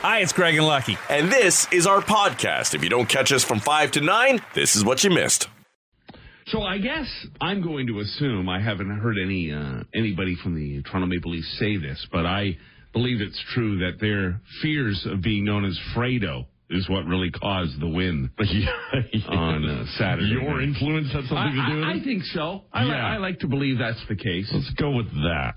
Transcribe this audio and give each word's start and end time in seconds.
Hi, 0.00 0.20
it's 0.20 0.32
Craig 0.32 0.54
and 0.54 0.64
Lucky. 0.64 0.96
And 1.10 1.30
this 1.30 1.66
is 1.72 1.84
our 1.84 2.00
podcast. 2.00 2.72
If 2.72 2.84
you 2.84 2.88
don't 2.88 3.08
catch 3.08 3.32
us 3.32 3.42
from 3.42 3.58
5 3.58 3.90
to 3.92 4.00
9, 4.00 4.40
this 4.54 4.76
is 4.76 4.84
what 4.84 5.02
you 5.02 5.10
missed. 5.10 5.48
So 6.46 6.62
I 6.62 6.78
guess 6.78 7.06
I'm 7.40 7.62
going 7.62 7.88
to 7.88 7.98
assume 7.98 8.48
I 8.48 8.60
haven't 8.60 8.96
heard 9.00 9.16
any 9.20 9.52
uh, 9.52 9.82
anybody 9.92 10.36
from 10.36 10.54
the 10.54 10.82
Toronto 10.84 11.06
Maple 11.08 11.32
Leafs 11.32 11.58
say 11.58 11.76
this, 11.78 12.06
but 12.12 12.24
I 12.24 12.56
believe 12.92 13.20
it's 13.20 13.42
true 13.52 13.80
that 13.80 14.00
their 14.00 14.40
fears 14.62 15.04
of 15.10 15.20
being 15.20 15.44
known 15.44 15.64
as 15.64 15.76
Fredo 15.94 16.46
is 16.70 16.88
what 16.88 17.04
really 17.04 17.30
caused 17.32 17.80
the 17.80 17.88
win 17.88 18.30
on 19.28 19.68
uh, 19.68 19.84
Saturday. 19.98 20.28
Your 20.28 20.62
influence 20.62 21.08
had 21.12 21.24
something 21.24 21.36
I, 21.36 21.50
to 21.50 21.72
do 21.72 21.76
with 21.80 21.84
I, 21.84 21.90
it? 21.90 22.00
I 22.00 22.04
think 22.04 22.22
so. 22.22 22.64
I, 22.72 22.84
li- 22.84 22.92
I 22.92 23.16
like 23.16 23.40
to 23.40 23.48
believe 23.48 23.78
that's 23.78 24.02
the 24.08 24.16
case. 24.16 24.48
Let's 24.52 24.70
go 24.78 24.92
with 24.92 25.10
that. 25.10 25.54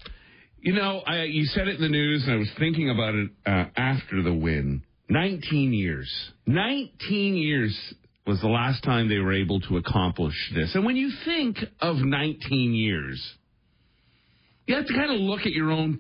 You 0.62 0.74
know, 0.74 1.02
I, 1.08 1.24
you 1.24 1.46
said 1.46 1.68
it 1.68 1.78
in 1.78 1.82
the 1.82 1.90
news, 1.90 2.24
and 2.24 2.34
I 2.34 2.38
was 2.38 2.50
thinking 2.60 2.92
about 2.92 3.16
it 3.16 3.30
uh, 3.48 3.66
after 3.76 4.22
the 4.22 4.34
win. 4.34 4.84
19 5.10 5.74
years. 5.74 6.10
19 6.46 7.36
years 7.36 7.76
was 8.28 8.40
the 8.42 8.48
last 8.48 8.84
time 8.84 9.10
they 9.10 9.18
were 9.18 9.34
able 9.34 9.60
to 9.62 9.78
accomplish 9.78 10.36
this. 10.54 10.76
And 10.76 10.86
when 10.86 10.96
you 10.96 11.12
think 11.26 11.58
of 11.80 11.98
19 11.98 12.74
years, 12.76 13.36
you 14.68 14.76
have 14.76 14.86
to 14.86 14.94
kind 14.94 15.12
of 15.12 15.20
look 15.20 15.42
at 15.42 15.52
your 15.52 15.72
own 15.72 16.00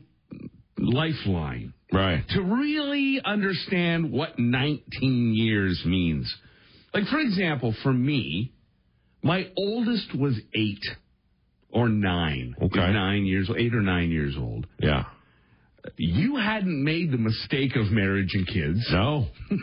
lifeline 0.77 1.73
Right. 1.91 2.23
to 2.30 2.41
really 2.41 3.20
understand 3.26 4.12
what 4.12 4.38
19 4.40 5.34
years 5.34 5.82
means. 5.85 6.34
Like, 6.93 7.05
for 7.07 7.20
example, 7.20 7.76
for 7.84 7.91
me, 7.91 8.54
my 9.23 9.49
oldest 9.57 10.16
was 10.16 10.40
eight 10.54 10.84
or 11.71 11.89
nine. 11.89 12.55
Okay. 12.61 12.80
Nine 12.80 13.25
years, 13.25 13.49
eight 13.57 13.73
or 13.73 13.81
nine 13.81 14.12
years 14.12 14.35
old. 14.38 14.67
Yeah. 14.79 15.05
You 15.98 16.38
hadn't 16.38 16.84
made 16.84 17.12
the 17.12 17.17
mistake 17.17 17.75
of 17.75 17.91
marriage 17.91 18.29
and 18.34 18.48
kids. 18.48 18.88
No. 18.91 19.27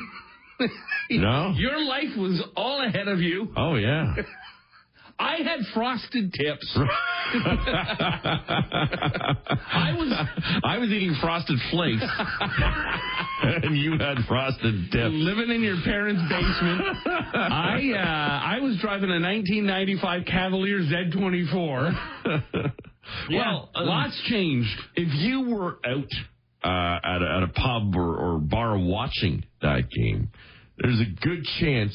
No. 1.11 1.55
Your 1.57 1.79
life 1.85 2.17
was 2.17 2.43
all 2.57 2.85
ahead 2.85 3.09
of 3.09 3.21
you. 3.21 3.49
Oh, 3.57 3.77
yeah. 3.77 4.15
I 5.21 5.39
had 5.39 5.61
frosted 5.75 6.33
tips. 6.33 6.79
I 6.79 6.87
was 9.97 10.13
I 10.63 10.79
was 10.79 10.91
eating 10.91 11.17
frosted 11.21 11.59
flakes. 11.71 12.05
and 13.43 13.77
you 13.77 13.99
had 13.99 14.19
frosted 14.29 14.93
tips. 14.93 15.11
living 15.13 15.51
in 15.51 15.63
your 15.63 15.83
parents' 15.85 16.23
basement. 16.29 16.83
I 17.35 17.93
uh, 17.95 18.57
I 18.57 18.61
was 18.61 18.79
driving 18.81 19.11
a 19.11 19.21
1995 19.21 20.25
Cavalier 20.27 20.81
Z24. 20.81 22.73
Well, 23.31 23.71
um, 23.75 23.87
lots 23.87 24.21
changed. 24.27 24.69
If 24.95 25.09
you 25.15 25.49
were 25.49 25.79
out 25.87 26.13
uh, 26.63 26.99
at, 27.03 27.23
a, 27.23 27.37
at 27.39 27.43
a 27.43 27.49
pub 27.55 27.97
or, 27.97 28.17
or 28.17 28.39
bar 28.39 28.79
watching 28.79 29.45
that 29.63 29.89
game, 29.91 30.31
there's 30.77 31.01
a 31.01 31.07
good 31.25 31.43
chance 31.59 31.95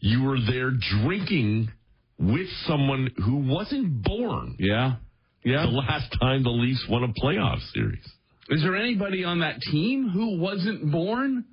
you 0.00 0.22
were 0.22 0.38
there 0.40 0.70
drinking 1.02 1.70
with 2.18 2.48
someone 2.66 3.10
who 3.24 3.36
wasn't 3.38 4.02
born 4.02 4.56
Yeah, 4.58 4.96
yeah. 5.44 5.62
the 5.66 5.72
last 5.72 6.14
time 6.20 6.42
the 6.42 6.50
Leafs 6.50 6.84
won 6.88 7.04
a 7.04 7.08
playoff 7.20 7.60
series. 7.72 8.04
Is 8.48 8.62
there 8.62 8.76
anybody 8.76 9.24
on 9.24 9.40
that 9.40 9.60
team 9.60 10.08
who 10.08 10.38
wasn't 10.38 10.92
born? 10.92 11.44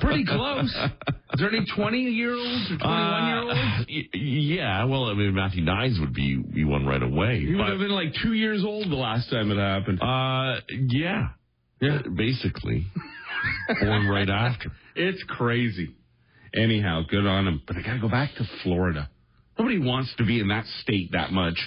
Pretty 0.00 0.24
close. 0.24 0.74
Is 0.74 1.38
there 1.40 1.48
any 1.54 1.64
20 1.76 1.98
year 1.98 2.34
olds 2.34 2.70
or 2.72 2.76
21 2.78 3.26
year 3.28 3.38
olds? 3.42 3.54
Uh, 3.54 3.84
y- 3.88 4.08
yeah, 4.18 4.84
well, 4.84 5.04
I 5.04 5.14
mean, 5.14 5.32
Matthew 5.34 5.64
Knies 5.64 6.00
would 6.00 6.12
be, 6.12 6.36
be 6.36 6.64
one 6.64 6.84
right 6.84 7.02
away. 7.02 7.40
He 7.46 7.54
would 7.54 7.68
have 7.68 7.78
been 7.78 7.90
like 7.92 8.12
two 8.24 8.32
years 8.32 8.64
old 8.64 8.90
the 8.90 8.96
last 8.96 9.30
time 9.30 9.52
it 9.52 9.56
happened. 9.56 10.02
Uh, 10.02 10.60
yeah. 10.90 11.28
Yeah. 11.80 12.02
Basically. 12.16 12.86
Born 13.80 14.08
right 14.08 14.28
after. 14.28 14.70
It's 14.98 15.22
crazy. 15.28 15.94
Anyhow, 16.54 17.02
good 17.08 17.26
on 17.26 17.46
him. 17.46 17.60
But 17.66 17.76
I 17.76 17.82
got 17.82 17.92
to 17.94 18.00
go 18.00 18.08
back 18.08 18.30
to 18.38 18.44
Florida. 18.62 19.10
Nobody 19.58 19.78
wants 19.78 20.12
to 20.18 20.24
be 20.24 20.38
in 20.40 20.48
that 20.48 20.66
state 20.82 21.10
that 21.12 21.32
much. 21.32 21.58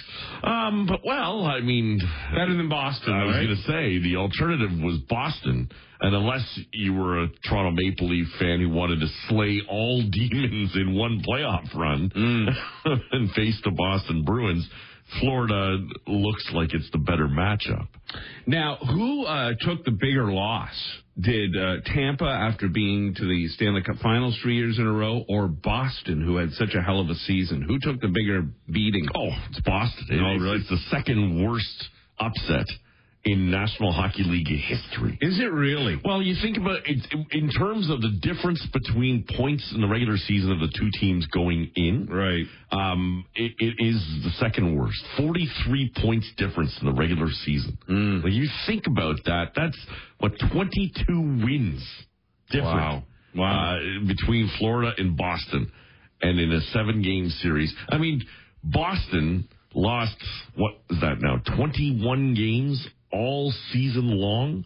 Um, 0.44 0.86
but 0.86 1.00
well, 1.04 1.44
I 1.44 1.60
mean, 1.60 2.00
Better 2.32 2.56
than 2.56 2.68
Boston, 2.68 3.12
I 3.12 3.24
was 3.24 3.34
right? 3.34 3.44
going 3.46 3.56
to 3.56 3.62
say 3.62 3.98
the 3.98 4.16
alternative 4.16 4.70
was 4.80 4.98
Boston, 5.08 5.68
and 6.00 6.14
unless 6.14 6.60
you 6.72 6.94
were 6.94 7.24
a 7.24 7.28
Toronto 7.48 7.72
Maple 7.72 8.08
Leaf 8.08 8.28
fan 8.38 8.60
who 8.60 8.68
wanted 8.70 9.00
to 9.00 9.08
slay 9.28 9.60
all 9.68 10.02
demons 10.10 10.72
in 10.76 10.94
one 10.94 11.20
playoff 11.28 11.74
run 11.74 12.10
and 13.12 13.30
face 13.32 13.60
the 13.64 13.72
Boston 13.72 14.22
Bruins, 14.24 14.68
Florida 15.18 15.78
looks 16.06 16.48
like 16.54 16.72
it's 16.72 16.88
the 16.92 16.98
better 16.98 17.26
matchup. 17.26 17.88
Now, 18.46 18.76
who 18.76 19.24
uh, 19.24 19.52
took 19.60 19.84
the 19.84 19.90
bigger 19.90 20.30
loss? 20.32 20.70
Did 21.20 21.56
uh, 21.56 21.76
Tampa, 21.84 22.24
after 22.24 22.68
being 22.68 23.14
to 23.14 23.26
the 23.26 23.48
Stanley 23.48 23.82
Cup 23.82 23.96
Finals 23.96 24.38
three 24.42 24.56
years 24.56 24.78
in 24.78 24.86
a 24.86 24.92
row, 24.92 25.24
or 25.28 25.48
Boston, 25.48 26.24
who 26.24 26.36
had 26.36 26.52
such 26.52 26.74
a 26.74 26.82
hell 26.82 27.00
of 27.00 27.10
a 27.10 27.14
season? 27.14 27.62
Who 27.62 27.78
took 27.80 28.00
the 28.00 28.08
bigger 28.08 28.46
beating? 28.70 29.06
Oh, 29.14 29.30
it's 29.50 29.60
Boston. 29.60 30.20
Oh, 30.24 30.34
it's, 30.34 30.42
really? 30.42 30.56
it's 30.58 30.68
the 30.68 30.78
second 30.90 31.44
worst 31.44 31.88
upset 32.18 32.66
in 33.22 33.50
National 33.50 33.92
Hockey 33.92 34.22
League 34.24 34.48
history. 34.48 35.18
Is 35.20 35.38
it 35.38 35.52
really? 35.52 36.00
Well, 36.02 36.22
you 36.22 36.34
think 36.40 36.56
about 36.56 36.80
it 36.86 37.06
in 37.32 37.50
terms 37.50 37.90
of 37.90 38.00
the 38.00 38.18
difference 38.22 38.66
between 38.72 39.26
points 39.36 39.72
in 39.74 39.82
the 39.82 39.86
regular 39.86 40.16
season 40.16 40.50
of 40.52 40.58
the 40.58 40.68
two 40.68 40.88
teams 40.98 41.26
going 41.26 41.70
in. 41.76 42.06
Right. 42.06 42.46
Um, 42.72 43.26
it, 43.34 43.52
it 43.58 43.74
is 43.84 43.96
the 44.24 44.30
second 44.38 44.74
worst. 44.74 44.98
Forty-three 45.18 45.92
points 46.02 46.32
difference 46.38 46.76
in 46.80 46.86
the 46.86 46.94
regular 46.94 47.28
season. 47.44 47.76
Mm. 47.88 48.24
When 48.24 48.32
you 48.32 48.48
think 48.66 48.86
about 48.86 49.16
that, 49.26 49.52
that's 49.54 49.78
what 50.18 50.32
twenty-two 50.52 51.20
wins 51.44 51.86
different. 52.50 52.74
Wow. 52.74 53.02
Wow. 53.34 53.76
Uh, 53.76 54.06
between 54.06 54.50
Florida 54.58 54.92
and 54.96 55.16
Boston, 55.16 55.70
and 56.22 56.40
in 56.40 56.52
a 56.52 56.60
seven-game 56.72 57.28
series. 57.42 57.72
I 57.90 57.98
mean, 57.98 58.22
Boston 58.64 59.46
lost 59.74 60.16
what 60.56 60.72
is 60.88 61.00
that 61.00 61.20
now? 61.20 61.36
Twenty-one 61.54 62.34
games 62.34 62.88
all 63.12 63.52
season 63.72 64.08
long, 64.08 64.64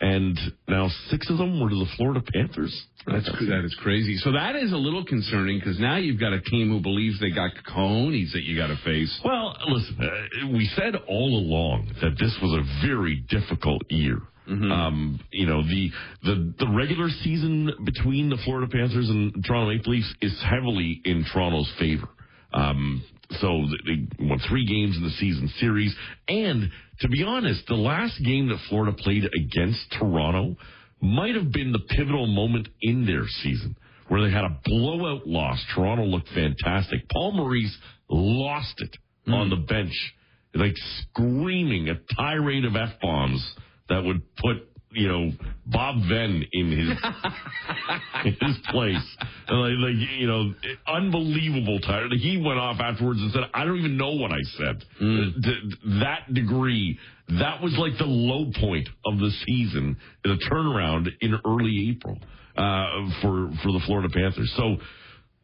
and 0.00 0.38
now 0.68 0.88
six 1.08 1.30
of 1.30 1.38
them 1.38 1.60
were 1.60 1.70
to 1.70 1.76
the 1.76 1.90
Florida 1.96 2.22
Panthers. 2.32 2.86
That's 3.06 3.24
that 3.24 3.62
is 3.64 3.76
crazy. 3.80 4.16
So 4.16 4.32
that 4.32 4.56
is 4.56 4.72
a 4.72 4.76
little 4.76 5.04
concerning 5.04 5.58
because 5.58 5.78
now 5.78 5.96
you've 5.96 6.18
got 6.18 6.32
a 6.32 6.40
team 6.40 6.70
who 6.70 6.80
believes 6.80 7.20
they 7.20 7.30
got 7.30 7.52
cojones 7.68 8.32
that 8.32 8.42
you 8.42 8.56
got 8.56 8.66
to 8.66 8.76
face. 8.84 9.20
Well, 9.24 9.56
listen, 9.68 9.96
uh, 10.00 10.48
we 10.48 10.66
said 10.74 10.96
all 11.08 11.38
along 11.38 11.92
that 12.02 12.16
this 12.18 12.36
was 12.42 12.52
a 12.52 12.86
very 12.86 13.24
difficult 13.28 13.82
year. 13.88 14.18
Um, 14.48 15.20
you 15.32 15.46
know, 15.46 15.62
the, 15.62 15.90
the 16.22 16.54
the 16.58 16.68
regular 16.68 17.08
season 17.08 17.70
between 17.84 18.28
the 18.28 18.36
Florida 18.44 18.68
Panthers 18.70 19.08
and 19.08 19.44
Toronto 19.44 19.72
Maple 19.72 19.92
Leafs 19.92 20.14
is 20.20 20.40
heavily 20.48 21.00
in 21.04 21.24
Toronto's 21.32 21.72
favor. 21.80 22.08
Um, 22.56 23.04
so 23.32 23.66
they 23.84 24.06
won 24.18 24.40
three 24.48 24.66
games 24.66 24.96
in 24.96 25.02
the 25.02 25.10
season 25.10 25.48
series, 25.58 25.94
and 26.28 26.70
to 27.00 27.08
be 27.08 27.22
honest, 27.22 27.66
the 27.68 27.74
last 27.74 28.18
game 28.24 28.48
that 28.48 28.58
Florida 28.68 28.96
played 28.96 29.24
against 29.24 29.80
Toronto 29.98 30.56
might 31.00 31.34
have 31.34 31.52
been 31.52 31.72
the 31.72 31.84
pivotal 31.94 32.26
moment 32.26 32.68
in 32.80 33.04
their 33.04 33.26
season 33.42 33.76
where 34.08 34.22
they 34.22 34.32
had 34.32 34.44
a 34.44 34.58
blowout 34.64 35.26
loss. 35.26 35.62
Toronto 35.74 36.04
looked 36.04 36.28
fantastic. 36.28 37.08
Paul 37.10 37.32
Maurice 37.32 37.76
lost 38.08 38.74
it 38.78 38.96
on 39.26 39.50
the 39.50 39.56
bench, 39.56 40.14
like 40.54 40.74
screaming 41.02 41.88
a 41.88 42.14
tirade 42.14 42.64
of 42.64 42.76
f 42.76 43.00
bombs 43.02 43.54
that 43.88 44.04
would 44.04 44.22
put 44.36 44.56
you 44.96 45.08
know 45.08 45.30
Bob 45.66 45.96
Venn 46.08 46.44
in 46.52 46.70
his 46.70 48.34
his 48.40 48.56
place. 48.70 49.16
And 49.48 49.60
like, 49.60 49.92
like 49.92 50.10
you 50.18 50.26
know, 50.26 50.54
unbelievable 50.86 51.78
tired. 51.80 52.10
He 52.12 52.36
went 52.44 52.58
off 52.58 52.80
afterwards 52.80 53.20
and 53.20 53.30
said, 53.32 53.42
"I 53.54 53.64
don't 53.64 53.78
even 53.78 53.96
know 53.96 54.12
what 54.14 54.32
I 54.32 54.40
said." 54.56 54.84
To 54.98 55.54
that 56.00 56.32
degree, 56.32 56.98
that 57.28 57.62
was 57.62 57.74
like 57.78 57.98
the 57.98 58.04
low 58.06 58.50
point 58.60 58.88
of 59.04 59.18
the 59.18 59.30
season, 59.46 59.96
the 60.24 60.38
turnaround 60.50 61.08
in 61.20 61.34
early 61.44 61.90
April 61.90 62.18
uh, 62.56 63.10
for 63.22 63.50
for 63.62 63.72
the 63.72 63.80
Florida 63.86 64.08
Panthers. 64.12 64.52
So. 64.56 64.76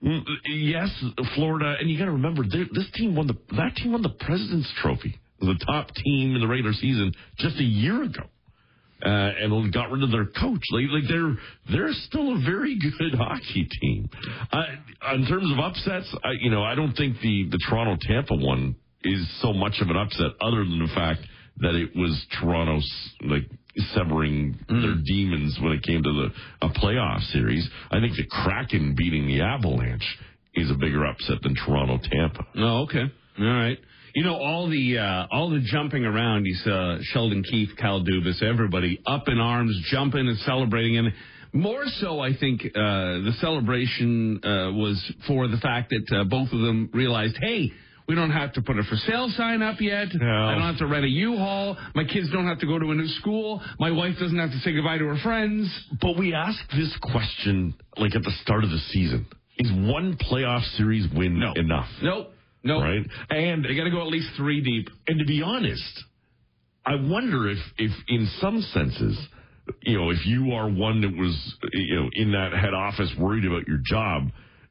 mm, 0.04 0.22
Yes, 0.48 0.88
Florida, 1.34 1.76
and 1.78 1.88
you 1.90 1.98
got 1.98 2.06
to 2.06 2.12
remember 2.12 2.42
this 2.44 2.90
team 2.94 3.14
won 3.14 3.26
the 3.28 3.36
that 3.56 3.76
team 3.76 3.92
won 3.92 4.02
the 4.02 4.08
President's 4.08 4.72
Trophy, 4.80 5.18
the 5.40 5.54
top 5.66 5.94
team 5.94 6.34
in 6.34 6.40
the 6.40 6.48
regular 6.48 6.72
season 6.72 7.12
just 7.38 7.56
a 7.58 7.64
year 7.64 8.02
ago 8.02 8.24
uh, 9.04 9.08
and 9.08 9.72
got 9.72 9.90
rid 9.90 10.02
of 10.02 10.10
their 10.10 10.26
coach. 10.26 10.62
Like, 10.70 10.84
like 10.92 11.08
they're 11.08 11.36
they're 11.70 11.92
still 12.06 12.36
a 12.36 12.40
very 12.44 12.78
good 12.98 13.14
hockey 13.14 13.68
team. 13.80 14.08
Uh, 14.52 15.14
in 15.14 15.26
terms 15.26 15.50
of 15.52 15.58
upsets, 15.58 16.14
I, 16.22 16.30
you 16.40 16.50
know, 16.50 16.62
I 16.62 16.74
don't 16.74 16.94
think 16.94 17.16
the 17.20 17.48
the 17.50 17.58
Toronto 17.68 17.96
Tampa 18.00 18.34
one 18.34 18.76
is 19.04 19.40
so 19.40 19.52
much 19.52 19.74
of 19.80 19.88
an 19.88 19.96
upset, 19.96 20.30
other 20.40 20.58
than 20.58 20.78
the 20.78 20.92
fact 20.94 21.20
that 21.58 21.74
it 21.74 21.94
was 21.96 22.26
Toronto's 22.40 22.88
like 23.22 23.48
severing 23.94 24.58
their 24.68 24.94
demons 25.04 25.58
when 25.62 25.72
it 25.72 25.82
came 25.82 26.02
to 26.02 26.12
the 26.12 26.66
a 26.66 26.70
playoff 26.70 27.20
series. 27.32 27.68
I 27.90 28.00
think 28.00 28.16
the 28.16 28.26
Kraken 28.26 28.94
beating 28.96 29.26
the 29.26 29.40
Avalanche 29.40 30.18
is 30.54 30.70
a 30.70 30.74
bigger 30.74 31.04
upset 31.06 31.42
than 31.42 31.54
Toronto 31.54 31.98
Tampa. 31.98 32.44
Oh, 32.56 32.82
okay. 32.84 33.04
All 33.38 33.44
right. 33.44 33.78
You 34.14 34.24
know, 34.24 34.36
all 34.36 34.68
the 34.68 34.98
uh, 34.98 35.26
all 35.30 35.50
the 35.50 35.60
jumping 35.60 36.04
around, 36.04 36.44
you 36.44 36.54
saw 36.56 36.98
Sheldon 37.00 37.42
Keefe, 37.42 37.70
Kyle 37.80 38.04
Dubas, 38.04 38.42
everybody 38.42 39.00
up 39.06 39.28
in 39.28 39.38
arms, 39.38 39.74
jumping 39.90 40.28
and 40.28 40.38
celebrating. 40.40 40.98
And 40.98 41.12
More 41.54 41.84
so, 42.00 42.20
I 42.20 42.36
think 42.36 42.62
uh, 42.64 42.70
the 42.74 43.32
celebration 43.40 44.40
uh, 44.44 44.72
was 44.72 45.02
for 45.26 45.48
the 45.48 45.56
fact 45.58 45.90
that 45.90 46.16
uh, 46.16 46.24
both 46.24 46.52
of 46.52 46.60
them 46.60 46.90
realized, 46.92 47.36
hey, 47.40 47.70
we 48.08 48.14
don't 48.14 48.30
have 48.32 48.52
to 48.54 48.62
put 48.62 48.78
a 48.78 48.82
for 48.82 48.96
sale 48.96 49.30
sign 49.36 49.62
up 49.62 49.80
yet. 49.80 50.08
No. 50.14 50.26
I 50.26 50.52
don't 50.54 50.62
have 50.62 50.78
to 50.78 50.86
rent 50.86 51.04
a 51.04 51.08
U-Haul. 51.08 51.76
My 51.94 52.04
kids 52.04 52.30
don't 52.32 52.46
have 52.46 52.58
to 52.58 52.66
go 52.66 52.78
to 52.78 52.90
a 52.90 52.94
new 52.94 53.06
school. 53.20 53.62
My 53.78 53.90
wife 53.92 54.14
doesn't 54.20 54.38
have 54.38 54.50
to 54.50 54.58
say 54.58 54.72
goodbye 54.74 54.98
to 54.98 55.06
her 55.06 55.18
friends. 55.22 55.70
But 56.00 56.18
we 56.18 56.34
asked 56.34 56.70
this 56.76 56.94
question 57.00 57.74
like 57.96 58.14
at 58.14 58.22
the 58.22 58.32
start 58.42 58.64
of 58.64 58.70
the 58.70 58.78
season: 58.90 59.26
Is 59.58 59.70
one 59.72 60.18
playoff 60.18 60.64
series 60.76 61.06
win 61.14 61.38
No. 61.38 61.52
enough? 61.54 61.88
Nope. 62.02 62.30
Nope. 62.64 62.82
Right, 62.82 63.06
and 63.30 63.64
They 63.64 63.74
got 63.74 63.84
to 63.84 63.90
go 63.90 64.02
at 64.02 64.08
least 64.08 64.28
three 64.36 64.60
deep. 64.60 64.88
And 65.08 65.18
to 65.18 65.24
be 65.24 65.42
honest, 65.42 66.04
I 66.84 66.94
wonder 66.96 67.48
if, 67.48 67.58
if 67.78 67.92
in 68.08 68.28
some 68.40 68.60
senses, 68.60 69.18
you 69.82 69.98
know, 69.98 70.10
if 70.10 70.26
you 70.26 70.52
are 70.52 70.68
one 70.68 71.00
that 71.02 71.16
was, 71.16 71.56
you 71.72 71.96
know, 71.96 72.10
in 72.12 72.32
that 72.32 72.52
head 72.52 72.74
office 72.74 73.12
worried 73.18 73.44
about 73.44 73.66
your 73.66 73.78
job, 73.84 74.28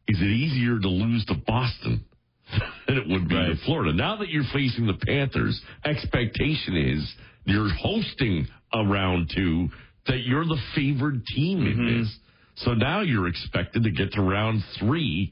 is 0.08 0.20
it 0.20 0.26
easier 0.26 0.80
to 0.80 0.88
lose 0.88 1.26
to 1.26 1.36
Boston 1.48 2.04
than 2.88 2.98
it 2.98 3.08
would 3.08 3.28
be 3.30 3.36
Right. 3.36 3.50
to 3.50 3.66
Florida? 3.66 3.94
Now 3.94 4.18
that 4.18 4.30
you're 4.30 4.44
facing 4.54 4.88
the 4.88 4.98
Panthers, 5.06 5.62
expectation 5.86 6.76
is 6.76 7.14
you're 7.46 7.74
hosting 7.74 8.48
a 8.74 8.84
round 8.84 9.32
two 9.36 9.70
that 10.08 10.22
you're 10.26 10.46
the 10.46 10.60
favored 10.76 11.26
team 11.28 11.66
in 11.66 11.78
mm-hmm. 11.78 12.02
this. 12.02 12.18
So 12.56 12.74
now 12.74 13.02
you're 13.02 13.28
expected 13.28 13.84
to 13.84 13.92
get 13.92 14.12
to 14.14 14.22
round 14.22 14.62
three 14.80 15.32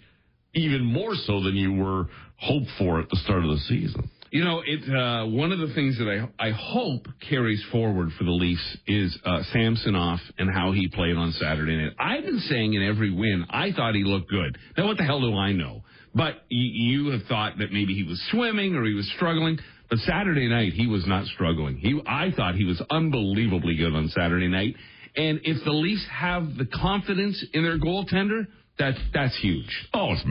even 0.53 0.83
more 0.83 1.13
so 1.15 1.43
than 1.43 1.55
you 1.55 1.73
were 1.73 2.07
hoped 2.37 2.69
for 2.77 2.99
at 2.99 3.09
the 3.09 3.17
start 3.17 3.43
of 3.43 3.49
the 3.51 3.59
season. 3.67 4.09
You 4.31 4.43
know, 4.43 4.61
it. 4.63 4.81
Uh, 4.87 5.25
one 5.25 5.51
of 5.51 5.57
the 5.57 5.73
things 5.73 5.97
that 5.97 6.07
I 6.07 6.47
I 6.49 6.51
hope 6.51 7.07
carries 7.27 7.63
forward 7.71 8.09
for 8.17 8.25
the 8.25 8.31
Leafs 8.31 8.77
is 8.85 9.17
uh, 9.25 9.41
Samsonov 9.51 10.19
and 10.37 10.53
how 10.53 10.71
he 10.71 10.87
played 10.87 11.15
on 11.15 11.31
Saturday 11.31 11.75
night. 11.77 11.93
I've 11.99 12.23
been 12.23 12.39
saying 12.41 12.75
in 12.75 12.83
every 12.83 13.11
win, 13.11 13.45
I 13.49 13.71
thought 13.71 13.95
he 13.95 14.03
looked 14.03 14.29
good. 14.29 14.55
Now, 14.77 14.85
what 14.85 14.97
the 14.97 15.03
hell 15.03 15.19
do 15.19 15.35
I 15.35 15.53
know? 15.53 15.81
But 16.13 16.35
y- 16.35 16.41
you 16.51 17.09
have 17.09 17.23
thought 17.23 17.57
that 17.57 17.71
maybe 17.71 17.95
he 17.95 18.03
was 18.03 18.21
swimming 18.29 18.75
or 18.75 18.85
he 18.85 18.93
was 18.93 19.11
struggling. 19.15 19.57
But 19.89 19.97
Saturday 19.99 20.47
night, 20.47 20.73
he 20.73 20.85
was 20.85 21.07
not 21.07 21.25
struggling. 21.25 21.77
He, 21.77 21.99
I 22.05 22.29
thought 22.35 22.53
he 22.53 22.65
was 22.65 22.79
unbelievably 22.91 23.77
good 23.77 23.95
on 23.95 24.09
Saturday 24.09 24.47
night. 24.47 24.75
And 25.15 25.39
if 25.43 25.63
the 25.65 25.71
Leafs 25.71 26.05
have 26.11 26.55
the 26.55 26.65
confidence 26.67 27.43
in 27.53 27.63
their 27.63 27.79
goaltender, 27.79 28.45
that's 28.79 28.97
that's 29.13 29.37
huge. 29.41 29.87
Oh, 29.93 30.13
it's 30.13 30.23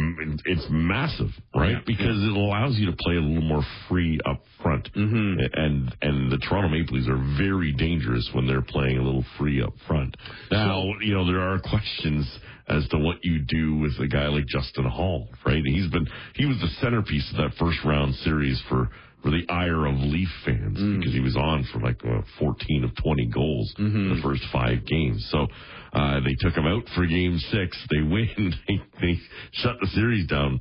it's 0.47 0.67
massive, 0.71 1.29
right? 1.55 1.73
Yeah. 1.73 1.79
Because 1.87 2.17
it 2.23 2.33
allows 2.33 2.77
you 2.79 2.91
to 2.91 2.97
play 2.99 3.17
a 3.17 3.21
little 3.21 3.43
more 3.43 3.63
free 3.89 4.19
up 4.25 4.43
front, 4.63 4.89
mm-hmm. 4.97 5.41
and 5.53 5.95
and 6.01 6.33
the 6.33 6.39
Toronto 6.39 6.69
Maple 6.69 6.97
Leafs 6.97 7.09
are 7.09 7.37
very 7.37 7.73
dangerous 7.73 8.29
when 8.33 8.47
they're 8.47 8.63
playing 8.63 8.97
a 8.97 9.03
little 9.03 9.25
free 9.37 9.63
up 9.63 9.75
front. 9.87 10.17
Now, 10.51 10.83
you 11.03 11.13
know 11.13 11.27
there 11.27 11.41
are 11.41 11.61
questions 11.71 12.27
as 12.69 12.89
to 12.89 12.99
what 12.99 13.19
you 13.23 13.41
do 13.41 13.77
with 13.77 13.93
a 14.01 14.09
guy 14.09 14.29
like 14.29 14.47
Justin 14.47 14.87
Holl, 14.87 15.29
right? 15.45 15.63
He's 15.65 15.91
been 15.91 16.09
he 16.35 16.47
was 16.47 16.57
the 16.61 16.69
centerpiece 16.81 17.31
of 17.33 17.37
that 17.37 17.59
first 17.59 17.79
round 17.85 18.15
series 18.17 18.63
for 18.71 18.89
for 19.23 19.31
the 19.31 19.45
ire 19.49 19.87
of 19.87 19.95
Leaf 19.97 20.29
fans 20.45 20.79
because 20.99 21.13
he 21.13 21.21
was 21.21 21.37
on 21.37 21.65
for 21.73 21.81
like 21.81 22.01
uh, 22.05 22.21
14 22.39 22.85
of 22.85 22.91
20 23.03 23.27
goals 23.27 23.75
in 23.79 24.15
the 24.15 24.23
first 24.23 24.43
five 24.53 24.87
games. 24.87 25.27
So 25.33 25.47
uh, 25.93 26.21
they 26.21 26.35
took 26.41 26.55
him 26.57 26.67
out 26.67 26.85
for 26.95 27.05
game 27.07 27.39
six. 27.51 27.77
They 27.91 28.03
win. 28.03 28.29
They, 28.69 28.81
they 29.01 29.19
shut 29.53 29.77
the 29.81 29.87
series 29.89 30.27
down. 30.29 30.59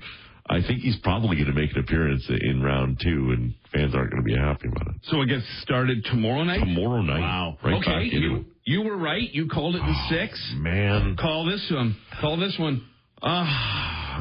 I 0.49 0.61
think 0.65 0.79
he's 0.79 0.95
probably 1.03 1.35
going 1.35 1.47
to 1.47 1.53
make 1.53 1.71
an 1.73 1.79
appearance 1.79 2.25
in 2.29 2.61
round 2.63 3.01
two, 3.03 3.31
and 3.35 3.53
fans 3.73 3.93
aren't 3.93 4.11
going 4.11 4.23
to 4.23 4.25
be 4.25 4.33
happy 4.37 4.69
about 4.69 4.95
it. 4.95 5.01
So 5.03 5.21
it 5.21 5.27
gets 5.27 5.43
started 5.61 6.05
tomorrow 6.05 6.43
night. 6.45 6.59
Tomorrow 6.61 7.01
night, 7.01 7.19
Wow. 7.19 7.57
right 7.63 7.73
okay, 7.85 8.03
you 8.15 8.45
you 8.63 8.81
were 8.81 8.95
right. 8.97 9.29
You 9.33 9.49
called 9.49 9.75
it 9.75 9.81
in 9.81 9.95
six. 10.09 10.53
Man, 10.55 11.17
Call 11.19 11.45
this 11.45 11.69
one. 11.69 11.97
Call 12.21 12.37
this 12.37 12.55
one. 12.57 12.81
uh, 13.21 13.27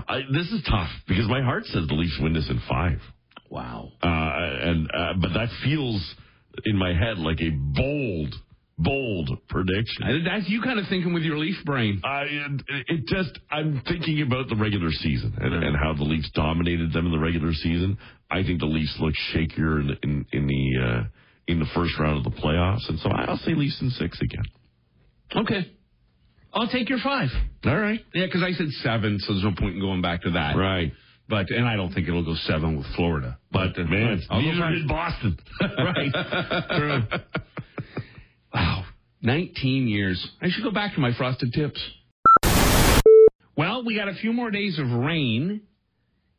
I, 0.08 0.22
this 0.32 0.50
is 0.50 0.62
tough 0.68 0.88
because 1.08 1.28
my 1.28 1.42
heart 1.42 1.64
says 1.66 1.86
the 1.86 1.94
Leafs 1.94 2.18
win 2.20 2.32
this 2.32 2.48
in 2.50 2.60
five. 2.68 2.98
Wow. 3.50 3.92
uh, 4.02 4.06
and 4.06 4.90
uh, 4.92 5.12
but 5.20 5.32
that 5.34 5.48
feels 5.64 6.14
in 6.64 6.76
my 6.76 6.92
head 6.94 7.18
like 7.18 7.40
a 7.40 7.50
bold, 7.50 8.34
bold 8.78 9.30
prediction. 9.48 10.24
That's 10.24 10.48
you 10.48 10.62
kind 10.62 10.78
of 10.78 10.86
thinking 10.88 11.12
with 11.12 11.22
your 11.22 11.38
Leaf 11.38 11.56
brain. 11.64 12.00
I 12.04 12.22
it, 12.22 12.62
it 12.88 13.06
just 13.06 13.38
I'm 13.50 13.82
thinking 13.86 14.22
about 14.22 14.48
the 14.48 14.56
regular 14.56 14.90
season 14.90 15.34
and, 15.40 15.52
and 15.54 15.76
how 15.76 15.94
the 15.94 16.04
Leafs 16.04 16.30
dominated 16.34 16.92
them 16.92 17.06
in 17.06 17.12
the 17.12 17.18
regular 17.18 17.52
season. 17.52 17.98
I 18.30 18.42
think 18.42 18.60
the 18.60 18.66
Leafs 18.66 18.96
look 19.00 19.14
shakier 19.34 19.80
in 19.80 19.96
in, 20.02 20.26
in 20.32 20.46
the 20.46 20.84
uh, 20.84 21.02
in 21.48 21.58
the 21.60 21.66
first 21.74 21.98
round 21.98 22.18
of 22.18 22.24
the 22.24 22.38
playoffs, 22.40 22.88
and 22.88 22.98
so 22.98 23.10
I'll 23.10 23.36
say 23.38 23.54
Leafs 23.54 23.80
in 23.80 23.90
six 23.90 24.20
again. 24.20 24.44
Okay. 25.34 25.72
I'll 26.52 26.68
take 26.68 26.88
your 26.88 26.98
five. 27.00 27.28
All 27.66 27.76
right, 27.76 28.00
Yeah, 28.14 28.24
because 28.26 28.42
I 28.42 28.52
said 28.52 28.68
seven, 28.82 29.18
so 29.20 29.34
there's 29.34 29.44
no 29.44 29.52
point 29.58 29.74
in 29.74 29.80
going 29.80 30.00
back 30.00 30.22
to 30.22 30.30
that. 30.30 30.56
right. 30.56 30.90
But 31.28 31.50
and 31.50 31.66
I 31.66 31.76
don't 31.76 31.92
think 31.92 32.06
it'll 32.08 32.24
go 32.24 32.34
seven 32.44 32.76
with 32.76 32.86
Florida. 32.94 33.38
But 33.50 33.78
uh, 33.78 33.84
Man, 33.84 34.22
I'll 34.30 34.40
neither 34.40 34.60
five. 34.60 34.72
did 34.74 34.88
Boston. 34.88 35.38
right. 35.78 36.68
True. 36.78 37.18
Wow. 38.54 38.84
19 39.22 39.88
years. 39.88 40.24
I 40.40 40.48
should 40.50 40.62
go 40.62 40.70
back 40.70 40.94
to 40.94 41.00
my 41.00 41.10
frosted 41.16 41.52
tips. 41.52 41.80
Well, 43.56 43.84
we 43.84 43.96
got 43.96 44.08
a 44.08 44.14
few 44.14 44.32
more 44.32 44.50
days 44.50 44.78
of 44.78 44.86
rain, 44.90 45.62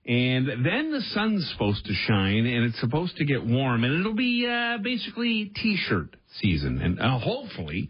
and 0.06 0.48
then 0.48 0.92
the 0.92 1.02
sun's 1.14 1.50
supposed 1.52 1.84
to 1.86 1.94
shine, 1.94 2.46
and 2.46 2.66
it's 2.66 2.80
supposed 2.80 3.18
to 3.18 3.26
get 3.26 3.44
warm, 3.46 3.84
and 3.84 4.00
it'll 4.00 4.14
be 4.16 4.48
uh, 4.48 4.78
basically 4.82 5.52
t-shirt 5.62 6.16
season. 6.40 6.80
And 6.82 7.00
uh, 7.00 7.18
hopefully, 7.20 7.90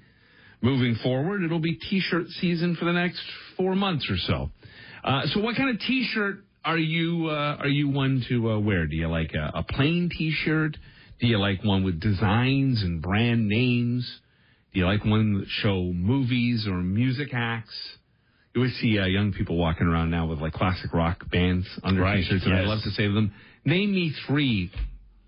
moving 0.62 0.96
forward, 1.04 1.44
it'll 1.44 1.60
be 1.60 1.76
t-shirt 1.76 2.28
season 2.40 2.76
for 2.78 2.86
the 2.86 2.94
next 2.94 3.22
four 3.58 3.76
months 3.76 4.10
or 4.10 4.18
so. 4.18 4.50
Uh, 5.04 5.24
so, 5.28 5.42
what 5.42 5.56
kind 5.58 5.70
of 5.70 5.80
t-shirt 5.82 6.46
are 6.64 6.78
you 6.78 7.28
uh, 7.28 7.58
are 7.60 7.68
you 7.68 7.90
one 7.90 8.24
to 8.30 8.52
uh, 8.52 8.60
wear? 8.60 8.88
Do 8.88 8.96
you 8.96 9.08
like 9.08 9.34
a, 9.34 9.60
a 9.60 9.64
plain 9.64 10.10
t-shirt? 10.16 10.78
Do 11.20 11.28
you 11.28 11.40
like 11.40 11.64
one 11.64 11.84
with 11.84 12.00
designs 12.00 12.84
and 12.84 13.02
brand 13.02 13.48
names? 13.48 14.20
Do 14.74 14.80
you 14.80 14.86
like 14.86 15.04
one 15.04 15.40
that 15.40 15.48
show 15.48 15.92
movies 15.94 16.68
or 16.70 16.76
music 16.76 17.30
acts? 17.34 17.76
You 18.54 18.62
always 18.62 18.76
see 18.78 19.00
uh, 19.00 19.06
young 19.06 19.34
people 19.34 19.58
walking 19.58 19.88
around 19.88 20.12
now 20.12 20.28
with 20.28 20.40
like 20.40 20.54
classic 20.54 20.94
rock 20.94 21.30
bands 21.32 21.68
on 21.84 21.96
their 21.96 22.04
Right, 22.04 22.18
t-shirts, 22.18 22.46
and 22.46 22.56
I 22.56 22.62
love 22.62 22.80
to 22.84 22.92
say 22.92 23.08
to 23.08 23.14
them, 23.14 23.34
"Name 23.66 23.94
me 23.94 24.14
three 24.28 24.72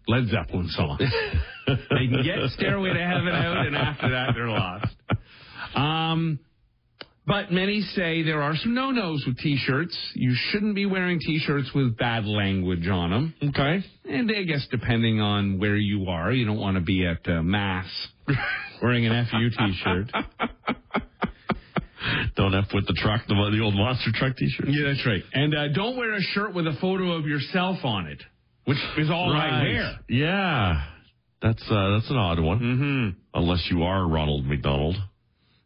Led 0.08 0.28
Zeppelin 0.28 0.68
songs." 0.70 1.00
they 1.68 2.08
can 2.08 2.24
get 2.24 2.50
"Stairway 2.52 2.94
to 2.94 3.00
Heaven" 3.00 3.30
out, 3.30 3.66
and 3.66 3.76
after 3.76 4.10
that, 4.12 4.32
they're 4.36 4.50
lost. 4.50 4.96
Um, 5.76 6.40
but 7.30 7.52
many 7.52 7.82
say 7.82 8.24
there 8.24 8.42
are 8.42 8.56
some 8.56 8.74
no-nos 8.74 9.24
with 9.28 9.38
t-shirts. 9.38 9.96
You 10.16 10.34
shouldn't 10.50 10.74
be 10.74 10.88
wearing 10.88 11.20
t-shirts 11.20 11.70
with 11.76 11.96
bad 11.96 12.26
language 12.26 12.88
on 12.88 13.12
them. 13.12 13.36
Okay. 13.50 13.86
And 14.06 14.32
I 14.36 14.42
guess 14.42 14.68
depending 14.72 15.22
on 15.22 15.60
where 15.60 15.76
you 15.76 16.08
are, 16.08 16.32
you 16.32 16.44
don't 16.48 16.58
want 16.58 16.78
to 16.78 16.82
be 16.82 17.06
at 17.06 17.32
uh, 17.32 17.44
mass 17.44 17.86
wearing 18.82 19.06
an 19.06 19.28
FU 19.30 19.50
t-shirt. 19.52 20.12
Don't 22.36 22.56
F 22.56 22.66
with 22.74 22.88
the 22.88 22.94
truck, 22.94 23.22
the, 23.28 23.36
the 23.36 23.62
old 23.64 23.76
monster 23.76 24.10
truck 24.12 24.36
T-shirt. 24.36 24.68
Yeah, 24.70 24.88
that's 24.88 25.06
right. 25.06 25.22
And 25.32 25.54
uh, 25.54 25.68
don't 25.68 25.98
wear 25.98 26.16
a 26.16 26.22
shirt 26.22 26.56
with 26.56 26.66
a 26.66 26.76
photo 26.82 27.12
of 27.12 27.28
yourself 27.28 27.78
on 27.84 28.08
it, 28.08 28.24
which 28.66 28.78
is 28.98 29.12
all 29.12 29.32
I 29.32 29.62
wear. 29.62 30.00
Yeah, 30.08 30.84
that's 31.44 31.62
uh, 31.70 31.90
that's 31.92 32.10
an 32.10 32.16
odd 32.16 32.40
one. 32.40 32.60
Mm-hmm. 32.60 33.40
Unless 33.40 33.68
you 33.70 33.84
are 33.84 34.08
Ronald 34.08 34.46
McDonald. 34.46 34.96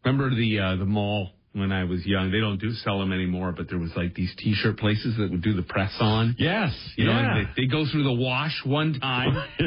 Remember 0.04 0.36
the 0.36 0.60
uh, 0.60 0.76
the 0.76 0.86
mall 0.86 1.32
when 1.54 1.72
I 1.72 1.84
was 1.86 2.06
young? 2.06 2.32
They 2.32 2.40
don't 2.40 2.60
do 2.60 2.72
sell 2.74 3.00
them 3.00 3.12
anymore, 3.14 3.54
but 3.56 3.70
there 3.70 3.80
was 3.80 3.92
like 3.96 4.14
these 4.16 4.34
T-shirt 4.38 4.78
places 4.78 5.16
that 5.18 5.32
would 5.32 5.42
do 5.42 5.54
the 5.54 5.64
press 5.64 5.94
on. 6.00 6.36
Yes. 6.38 6.74
You 6.98 7.06
know, 7.06 7.12
yeah. 7.12 7.38
and 7.38 7.48
they, 7.56 7.64
they 7.64 7.68
go 7.68 7.86
through 7.92 8.04
the 8.04 8.14
wash 8.14 8.60
one 8.66 9.00
time. 9.00 9.44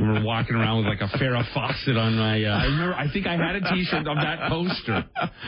we 0.00 0.06
were 0.06 0.22
walking 0.24 0.54
around 0.54 0.78
with 0.78 0.86
like 0.86 1.00
a 1.00 1.16
Farrah 1.18 1.44
Fawcett 1.52 1.96
on 1.96 2.16
my. 2.16 2.42
Uh, 2.42 2.48
I 2.58 2.64
remember. 2.64 2.94
I 2.94 3.12
think 3.12 3.26
I 3.26 3.32
had 3.32 3.56
a 3.56 3.74
T-shirt 3.74 4.06
of 4.06 4.16
that 4.16 4.48
poster. 4.48 5.04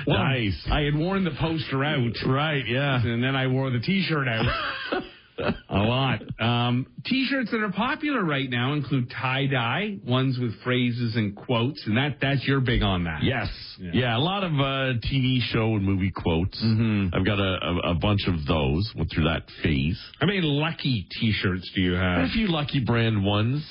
Well, 0.06 0.18
Nice. 0.24 0.66
I 0.70 0.80
had 0.80 0.94
worn 0.96 1.24
the 1.24 1.30
poster 1.40 1.84
out, 1.84 2.12
right. 2.26 2.66
Yeah. 2.66 3.00
and 3.02 3.22
then 3.22 3.36
I 3.36 3.46
wore 3.46 3.70
the 3.70 3.80
T-shirt 3.80 4.26
out. 4.28 4.46
a 5.68 5.78
lot. 5.78 6.20
Um, 6.40 6.86
t-shirts 7.04 7.50
that 7.52 7.62
are 7.62 7.70
popular 7.72 8.24
right 8.24 8.48
now 8.50 8.72
include 8.72 9.10
tie-dye, 9.10 9.98
ones 10.04 10.38
with 10.38 10.52
phrases 10.62 11.14
and 11.16 11.36
quotes, 11.36 11.82
and 11.86 11.96
that 11.96 12.16
that's 12.20 12.44
you're 12.46 12.60
big 12.60 12.82
on 12.82 13.04
that. 13.04 13.22
Yes. 13.22 13.48
Yeah. 13.78 13.90
Yeah. 13.94 14.16
a 14.16 14.20
lot 14.20 14.42
of 14.44 14.52
uh, 14.52 14.98
TV 15.10 15.40
show 15.40 15.76
and 15.76 15.84
movie 15.84 16.10
quotes. 16.10 16.60
Mhm. 16.62 17.14
I've 17.14 17.24
got 17.24 17.38
a, 17.38 17.58
a, 17.62 17.90
a 17.90 17.94
bunch 17.94 18.22
of 18.26 18.44
those. 18.46 18.90
Went 18.96 19.10
through 19.14 19.24
that 19.24 19.44
phase. 19.62 19.98
How 20.20 20.26
many 20.26 20.40
lucky 20.42 21.06
T-shirts 21.20 21.70
do 21.74 21.80
you 21.80 21.92
have? 21.92 22.24
a 22.24 22.28
few 22.28 22.48
Lucky 22.48 22.80
Brand 22.84 23.24
ones. 23.24 23.64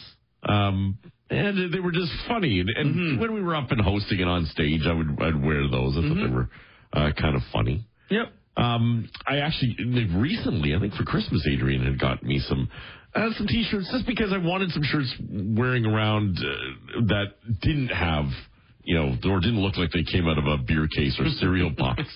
Um, 0.43 0.97
and 1.29 1.73
they 1.73 1.79
were 1.79 1.91
just 1.91 2.11
funny. 2.27 2.61
And, 2.61 2.69
and 2.69 3.19
when 3.19 3.33
we 3.33 3.41
were 3.41 3.55
up 3.55 3.71
and 3.71 3.81
hosting 3.81 4.19
it 4.19 4.27
on 4.27 4.45
stage, 4.45 4.81
I 4.87 4.93
would 4.93 5.21
I'd 5.21 5.43
wear 5.43 5.67
those. 5.69 5.97
I 5.97 6.07
thought 6.07 6.15
they 6.15 6.33
were 6.33 6.49
uh, 6.93 7.11
kind 7.19 7.35
of 7.35 7.41
funny. 7.51 7.85
Yep. 8.09 8.31
Um, 8.57 9.09
I 9.27 9.37
actually 9.37 9.75
recently, 10.15 10.75
I 10.75 10.79
think 10.79 10.93
for 10.95 11.03
Christmas, 11.03 11.47
Adrian 11.51 11.85
had 11.85 11.99
got 11.99 12.23
me 12.23 12.39
some 12.39 12.69
uh, 13.15 13.29
some 13.37 13.47
T-shirts 13.47 13.89
just 13.91 14.05
because 14.05 14.33
I 14.33 14.37
wanted 14.37 14.71
some 14.71 14.83
shirts 14.83 15.13
wearing 15.31 15.85
around 15.85 16.37
uh, 16.37 17.01
that 17.07 17.33
didn't 17.61 17.89
have 17.89 18.25
you 18.87 18.95
know, 18.95 19.17
or 19.29 19.41
didn't 19.41 19.59
look 19.59 19.75
like 19.75 19.91
they 19.91 20.03
came 20.03 20.29
out 20.29 20.37
of 20.37 20.45
a 20.45 20.57
beer 20.59 20.87
case 20.87 21.19
or 21.19 21.27
cereal 21.39 21.69
box. 21.69 22.01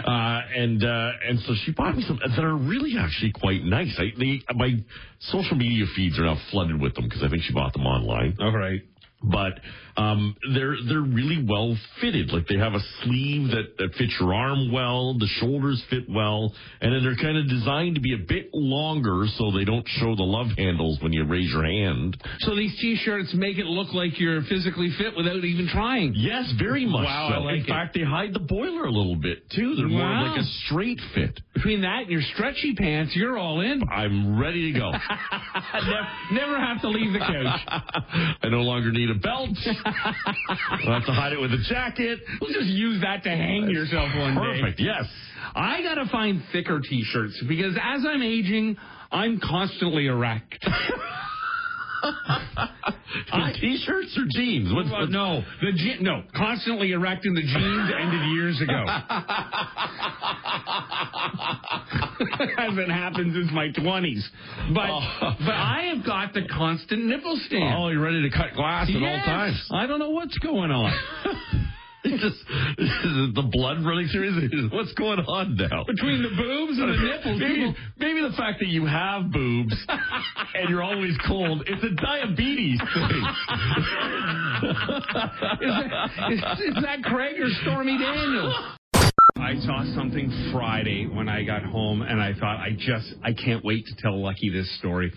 Uh, 0.00 0.40
and 0.56 0.82
uh, 0.82 1.10
and 1.28 1.38
so 1.40 1.52
she 1.64 1.72
bought 1.72 1.96
me 1.96 2.02
some 2.06 2.18
that 2.18 2.42
are 2.42 2.56
really 2.56 2.94
actually 2.98 3.32
quite 3.32 3.62
nice. 3.62 3.94
I, 3.98 4.10
they, 4.18 4.40
my 4.54 4.72
social 5.20 5.56
media 5.56 5.84
feeds 5.94 6.18
are 6.18 6.24
now 6.24 6.36
flooded 6.50 6.80
with 6.80 6.94
them 6.94 7.04
because 7.04 7.22
I 7.22 7.28
think 7.28 7.42
she 7.42 7.52
bought 7.52 7.72
them 7.72 7.86
online. 7.86 8.36
All 8.40 8.56
right. 8.56 8.80
But 9.22 9.60
um, 10.00 10.36
they're 10.54 10.76
they're 10.88 11.00
really 11.00 11.44
well 11.46 11.76
fitted. 12.00 12.32
Like 12.32 12.46
they 12.48 12.56
have 12.56 12.72
a 12.72 12.80
sleeve 13.02 13.50
that, 13.50 13.76
that 13.78 13.94
fits 13.98 14.14
your 14.20 14.32
arm 14.34 14.72
well, 14.72 15.14
the 15.18 15.26
shoulders 15.40 15.82
fit 15.90 16.04
well, 16.08 16.52
and 16.80 16.92
then 16.92 17.02
they're 17.02 17.16
kind 17.16 17.36
of 17.36 17.48
designed 17.48 17.96
to 17.96 18.00
be 18.00 18.14
a 18.14 18.24
bit 18.26 18.48
longer 18.54 19.26
so 19.36 19.50
they 19.50 19.64
don't 19.64 19.86
show 20.00 20.14
the 20.16 20.22
love 20.22 20.48
handles 20.56 20.98
when 21.02 21.12
you 21.12 21.24
raise 21.26 21.50
your 21.52 21.64
hand. 21.64 22.16
So 22.40 22.54
these 22.56 22.76
T-shirts 22.80 23.32
make 23.34 23.58
it 23.58 23.66
look 23.66 23.92
like 23.92 24.18
you're 24.18 24.42
physically 24.42 24.90
fit 24.96 25.16
without 25.16 25.44
even 25.44 25.68
trying. 25.68 26.14
Yes, 26.16 26.50
very 26.58 26.86
much 26.86 27.04
Wow, 27.04 27.28
so. 27.30 27.34
I 27.34 27.38
like 27.44 27.54
In 27.56 27.64
it. 27.64 27.68
fact, 27.68 27.94
they 27.94 28.04
hide 28.04 28.32
the 28.32 28.40
boiler 28.40 28.84
a 28.86 28.90
little 28.92 29.16
bit 29.16 29.50
too. 29.50 29.74
They're 29.76 29.88
more 29.88 30.28
like 30.28 30.38
a 30.40 30.44
straight 30.66 31.00
fit. 31.14 31.38
Between 31.54 31.82
that 31.82 32.02
and 32.02 32.10
your 32.10 32.22
stretchy 32.34 32.74
pants, 32.74 33.12
you're 33.14 33.36
all 33.36 33.60
in. 33.60 33.82
I'm 33.90 34.38
ready 34.40 34.72
to 34.72 34.78
go. 34.78 34.90
never, 35.74 36.08
never 36.32 36.58
have 36.60 36.80
to 36.82 36.88
leave 36.88 37.12
the 37.12 37.18
couch. 37.18 37.60
I 38.42 38.48
no 38.48 38.62
longer 38.62 38.90
need 38.92 39.10
a 39.10 39.14
belt. 39.14 39.50
Don't 40.84 40.92
have 40.92 41.06
to 41.06 41.12
hide 41.12 41.32
it 41.32 41.40
with 41.40 41.52
a 41.52 41.62
jacket. 41.68 42.20
We'll 42.40 42.52
just 42.52 42.66
use 42.68 43.00
that 43.02 43.22
to 43.24 43.30
hang 43.30 43.68
yourself 43.68 44.10
one 44.16 44.34
day. 44.34 44.60
Perfect. 44.60 44.80
Yes. 44.80 45.04
I 45.54 45.82
gotta 45.82 46.06
find 46.10 46.42
thicker 46.52 46.80
T-shirts 46.80 47.42
because 47.48 47.74
as 47.76 48.04
I'm 48.06 48.22
aging, 48.22 48.76
I'm 49.10 49.40
constantly 49.40 50.06
erect. 50.06 50.64
I- 53.32 53.52
T-shirts 53.60 54.16
or 54.18 54.24
jeans? 54.30 54.72
What's, 54.72 54.88
no, 55.10 55.42
the 55.60 55.72
je- 55.76 55.98
no, 56.00 56.22
constantly 56.34 56.92
erecting 56.92 57.34
the 57.34 57.42
jeans 57.42 57.90
ended 58.00 58.30
years 58.34 58.60
ago. 58.60 58.84
Hasn't 62.56 62.90
happened 62.90 63.32
since 63.34 63.50
my 63.52 63.68
twenties, 63.72 64.28
but 64.74 64.88
Oh. 64.90 65.00
but 65.40 65.54
I 65.54 65.92
have 65.94 66.04
got 66.04 66.32
the 66.32 66.42
constant 66.48 67.04
nipple 67.04 67.36
stand. 67.46 67.74
Oh, 67.76 67.88
you're 67.88 68.00
ready 68.02 68.22
to 68.28 68.36
cut 68.36 68.54
glass 68.54 68.88
at 68.88 68.96
all 69.02 69.18
times. 69.24 69.68
I 69.70 69.86
don't 69.86 69.98
know 69.98 70.10
what's 70.10 70.36
going 70.38 70.70
on 70.70 70.92
just 72.02 72.38
the 73.36 73.46
blood 73.52 73.84
running 73.84 74.08
through. 74.08 74.32
his- 74.48 74.72
What's 74.72 74.92
going 74.94 75.18
on 75.20 75.54
now? 75.56 75.84
between 75.84 76.22
the 76.22 76.30
boobs 76.30 76.78
and 76.78 76.88
the 76.88 76.96
nipples. 76.96 77.38
Maybe, 77.38 77.54
People, 77.56 77.74
the 78.20 78.36
fact 78.36 78.60
that 78.60 78.68
you 78.68 78.86
have 78.86 79.30
boobs 79.30 79.74
and 80.54 80.68
you're 80.68 80.82
always 80.82 81.16
cold, 81.26 81.62
it's 81.66 81.82
a 81.82 81.94
diabetes 82.02 82.80
thing. 82.80 83.24
is, 85.60 85.74
that, 85.80 86.30
is, 86.30 86.40
is 86.76 86.82
that 86.82 87.02
Craig 87.04 87.40
or 87.40 87.48
Stormy 87.62 87.98
Daniels? 87.98 88.54
I 89.36 89.54
saw 89.60 89.84
something 89.94 90.50
Friday 90.52 91.06
when 91.06 91.28
I 91.28 91.44
got 91.44 91.62
home, 91.62 92.02
and 92.02 92.20
I 92.20 92.34
thought, 92.34 92.60
I 92.60 92.76
just, 92.78 93.14
I 93.24 93.32
can't 93.32 93.64
wait 93.64 93.84
to 93.86 93.94
tell 94.02 94.22
Lucky 94.22 94.50
this 94.50 94.78
story. 94.78 95.12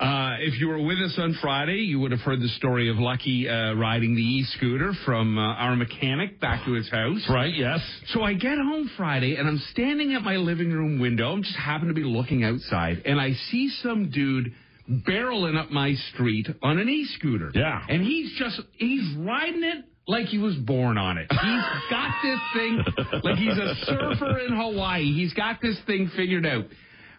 Uh, 0.00 0.36
if 0.40 0.60
you 0.60 0.68
were 0.68 0.80
with 0.80 0.98
us 0.98 1.14
on 1.18 1.36
Friday, 1.42 1.78
you 1.78 1.98
would 1.98 2.12
have 2.12 2.20
heard 2.20 2.40
the 2.40 2.48
story 2.48 2.88
of 2.88 2.98
Lucky 2.98 3.48
uh, 3.48 3.74
riding 3.74 4.14
the 4.14 4.22
e-scooter 4.22 4.92
from 5.04 5.36
uh, 5.38 5.54
our 5.54 5.74
mechanic 5.74 6.40
back 6.40 6.64
to 6.66 6.72
his 6.72 6.88
house. 6.90 7.26
right, 7.28 7.52
yes. 7.54 7.80
So 8.08 8.22
I 8.22 8.34
get 8.34 8.58
home 8.58 8.90
Friday 8.96 9.36
and 9.36 9.48
I'm 9.48 9.58
standing 9.72 10.14
at 10.14 10.22
my 10.22 10.36
living 10.36 10.70
room 10.70 11.00
window. 11.00 11.32
I'm 11.32 11.42
just 11.42 11.56
happen 11.56 11.88
to 11.88 11.94
be 11.94 12.04
looking 12.04 12.44
outside 12.44 13.02
and 13.06 13.20
I 13.20 13.32
see 13.50 13.70
some 13.82 14.10
dude 14.10 14.52
barreling 14.88 15.58
up 15.60 15.70
my 15.70 15.94
street 16.12 16.46
on 16.62 16.78
an 16.78 16.88
e-scooter. 16.88 17.50
Yeah. 17.54 17.84
And 17.88 18.02
he's 18.02 18.38
just, 18.38 18.60
he's 18.72 19.16
riding 19.16 19.64
it 19.64 19.84
like 20.06 20.26
he 20.26 20.38
was 20.38 20.54
born 20.56 20.96
on 20.96 21.18
it. 21.18 21.26
He's 21.30 21.38
got 21.90 22.14
this 22.22 22.40
thing 22.54 22.82
like 23.22 23.36
he's 23.36 23.58
a 23.58 23.74
surfer 23.84 24.38
in 24.40 24.56
Hawaii. 24.56 25.12
He's 25.12 25.34
got 25.34 25.60
this 25.60 25.78
thing 25.86 26.10
figured 26.16 26.46
out. 26.46 26.64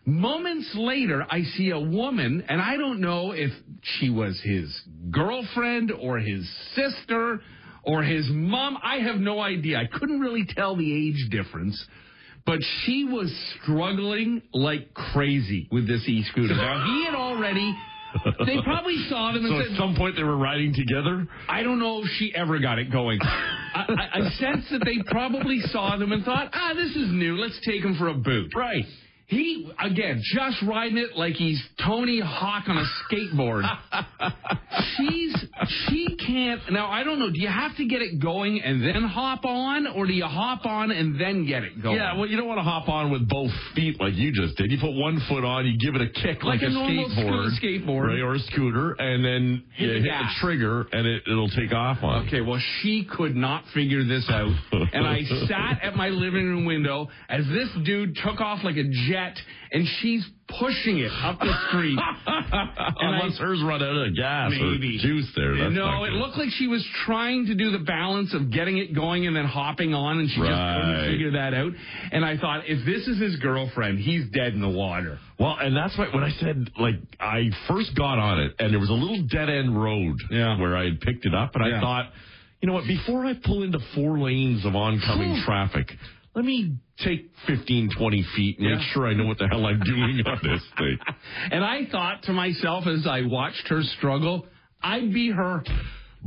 Moments 0.10 0.68
later, 0.74 1.24
I 1.30 1.44
see 1.44 1.70
a 1.70 1.80
woman, 1.80 2.44
and 2.50 2.60
I 2.60 2.78
don't 2.78 3.00
know 3.00 3.32
if 3.32 3.51
she 3.82 4.10
was 4.10 4.42
his 4.44 4.82
girlfriend 5.12 5.92
or 5.92 6.18
his 6.18 6.50
sister 6.74 7.39
or 7.84 8.01
his 8.01 8.28
mom. 8.30 8.80
I 8.82 8.98
have 8.98 9.18
no 9.18 9.39
idea. 9.39 9.78
I 9.78 9.86
couldn't 9.86 10.20
really 10.20 10.46
tell 10.46 10.75
the 10.75 10.92
age 10.92 11.30
difference. 11.30 11.80
But 12.44 12.58
she 12.84 13.04
was 13.04 13.32
struggling 13.62 14.42
like 14.51 14.96
crazy 14.96 15.68
with 15.72 15.88
this 15.88 16.01
e-scooter. 16.08 16.56
Now, 16.56 16.84
he 16.86 17.06
had 17.06 17.13
already, 17.13 17.78
they 18.48 18.60
probably 18.63 18.98
saw 19.10 19.32
them 19.32 19.46
and 19.46 19.54
So 19.54 19.62
said, 19.62 19.72
at 19.74 19.78
some 19.78 19.96
point 19.96 20.16
they 20.16 20.24
were 20.24 20.38
riding 20.38 20.74
together. 20.74 21.28
I 21.48 21.62
don't 21.62 21.78
know 21.78 22.01
if 22.01 22.10
she 22.18 22.34
ever 22.34 22.58
got 22.58 22.80
it 22.80 22.92
going. 22.92 23.20
I, 23.22 23.86
I, 23.88 24.20
I 24.20 24.30
sense 24.32 24.66
that 24.72 24.82
they 24.84 25.04
probably 25.06 25.60
saw 25.68 25.98
them 25.98 26.12
and 26.12 26.25
thought, 26.25 26.50
ah, 26.51 26.74
this 26.75 26.96
is 26.96 27.12
new. 27.12 27.38
Let's 27.38 27.60
take 27.63 27.84
them 27.84 27.96
for 28.00 28.08
a 28.08 28.16
boot. 28.16 28.51
Right. 28.56 28.86
He, 29.30 29.72
again, 29.80 30.22
just 30.34 30.62
riding 30.64 30.98
it 30.98 31.16
like 31.16 31.34
he's 31.36 31.62
Tony 31.86 32.20
Hawk 32.20 32.64
on 32.68 32.78
a 32.78 32.86
skateboard. 33.14 33.64
She's, 34.98 35.36
she 35.88 36.16
can't, 36.26 36.62
now 36.72 36.88
I 36.90 37.04
don't 37.04 37.20
know, 37.20 37.30
do 37.30 37.40
you 37.40 37.48
have 37.48 37.76
to 37.78 37.86
get 37.86 38.02
it 38.02 38.20
going 38.20 38.62
and 38.62 38.82
then 38.82 39.04
hop 39.04 39.46
on, 39.46 39.88
or 39.88 40.06
do 40.06 40.14
you 40.14 40.26
hop 40.26 40.66
on 40.66 40.92
and 40.92 41.20
then 41.20 41.46
get 41.46 41.64
it 41.64 41.82
going? 41.82 41.98
Yeah, 41.98 42.16
well, 42.18 42.28
you 42.28 42.38
don't 42.38 42.48
want 42.48 42.60
to 42.60 42.64
hop 42.64 42.88
on 42.88 43.12
with 43.12 43.28
both 43.28 43.52
feet 43.76 44.00
like 44.00 44.14
you 44.16 44.32
just 44.32 44.58
did. 44.58 44.72
You 44.72 44.78
put 44.80 44.94
one 44.94 45.20
foot 45.28 45.44
on, 45.44 45.66
you 45.66 45.78
give 45.78 46.00
it 46.00 46.02
a 46.02 46.10
kick 46.10 46.44
like, 46.44 46.62
Like 46.62 46.70
a 46.70 46.70
normal 46.70 47.10
skateboard, 47.10 47.60
skateboard. 47.62 48.08
right, 48.08 48.20
or 48.22 48.36
a 48.36 48.40
scooter, 48.40 48.94
and 48.94 49.24
then 49.24 49.64
Hit 49.76 49.88
you 49.88 49.94
the 49.96 50.00
hit 50.02 50.06
gas. 50.06 50.34
the 50.40 50.46
trigger, 50.48 50.88
and 50.92 51.06
it, 51.06 51.24
it'll 51.30 51.50
take 51.50 51.74
off 51.74 51.98
on. 52.04 52.28
Okay, 52.28 52.42
well, 52.42 52.60
she 52.82 53.06
could 53.06 53.36
not 53.36 53.64
figure 53.74 54.04
this 54.06 54.26
out. 54.30 54.50
And 54.94 55.06
I 55.06 55.22
sat 55.48 55.84
at 55.84 55.96
my 55.96 56.10
living 56.10 56.46
room 56.48 56.66
window 56.66 57.10
as 57.28 57.46
this 57.48 57.70
dude 57.84 58.16
took 58.24 58.40
off 58.40 58.64
like 58.64 58.78
a 58.78 58.84
jet, 58.84 59.19
and 59.72 59.86
she's 60.00 60.26
pushing 60.60 60.98
it 61.00 61.12
up 61.24 61.40
the 61.40 61.54
street. 61.70 61.98
Unless 63.00 63.38
hers 63.38 63.62
run 63.64 63.82
out 63.84 64.08
of 64.08 64.16
gas 64.16 64.52
Maybe. 64.52 64.98
or 64.98 65.02
juice 65.02 65.32
there. 65.36 65.56
That's 65.58 65.74
no, 65.76 66.04
it 66.06 66.14
looked 66.14 66.38
like 66.38 66.50
she 66.52 66.68
was 66.68 66.86
trying 67.06 67.46
to 67.48 67.56
do 67.56 67.72
the 67.72 67.80
balance 67.80 68.34
of 68.34 68.52
getting 68.52 68.78
it 68.78 68.96
going 68.96 69.28
and 69.28 69.36
then 69.36 69.46
hopping 69.46 69.94
on, 69.94 70.20
and 70.20 70.30
she 70.30 70.36
just 70.38 70.48
couldn't 70.50 71.06
figure 71.12 71.32
that 71.34 71.54
out. 71.54 71.72
And 72.12 72.26
I 72.26 72.38
thought, 72.38 72.64
if 72.68 72.86
this 72.86 73.08
is 73.08 73.20
his 73.22 73.36
girlfriend, 73.38 74.00
he's 74.00 74.26
dead 74.32 74.54
in 74.54 74.62
the 74.62 74.70
water. 74.70 75.20
Well, 75.40 75.56
and 75.60 75.76
that's 75.76 75.98
why 75.98 76.08
when 76.14 76.24
I 76.24 76.32
said 76.40 76.70
like 76.80 76.96
I 77.20 77.50
first 77.68 77.96
got 77.96 78.18
on 78.20 78.40
it, 78.40 78.54
and 78.60 78.74
there 78.74 78.80
was 78.80 78.90
a 78.90 78.94
little 78.94 79.22
dead 79.28 79.50
end 79.50 79.80
road 79.82 80.16
Yeah. 80.32 80.60
where 80.60 80.76
I 80.76 80.86
had 80.86 81.00
picked 81.02 81.26
it 81.26 81.34
up, 81.36 81.52
and 81.56 81.66
Yeah. 81.66 81.78
I 81.78 81.82
thought, 81.82 82.06
you 82.62 82.68
know 82.68 82.74
what? 82.74 82.88
Before 82.88 83.26
I 83.26 83.34
pull 83.36 83.64
into 83.64 83.80
four 83.96 84.20
lanes 84.20 84.66
of 84.66 84.76
oncoming 84.76 85.42
traffic, 85.46 85.92
let 86.39 86.46
me 86.46 86.77
take 87.03 87.31
15, 87.48 87.89
20 87.98 88.25
feet 88.34 88.60
and 88.60 88.69
make 88.69 88.79
sure 88.93 89.05
I 89.05 89.13
know 89.13 89.25
what 89.25 89.39
the 89.39 89.48
hell 89.50 89.65
I'm 89.65 89.81
doing 89.81 90.24
on 90.25 90.39
this 90.43 90.63
thing. 90.77 90.98
And 91.51 91.65
I 91.65 91.81
thought 91.91 92.24
to 92.24 92.31
myself 92.31 92.86
as 92.88 93.05
I 93.05 93.24
watched 93.24 93.67
her 93.67 93.81
struggle, 93.98 94.46
I'd 94.81 95.13
be 95.13 95.31
her. 95.31 95.62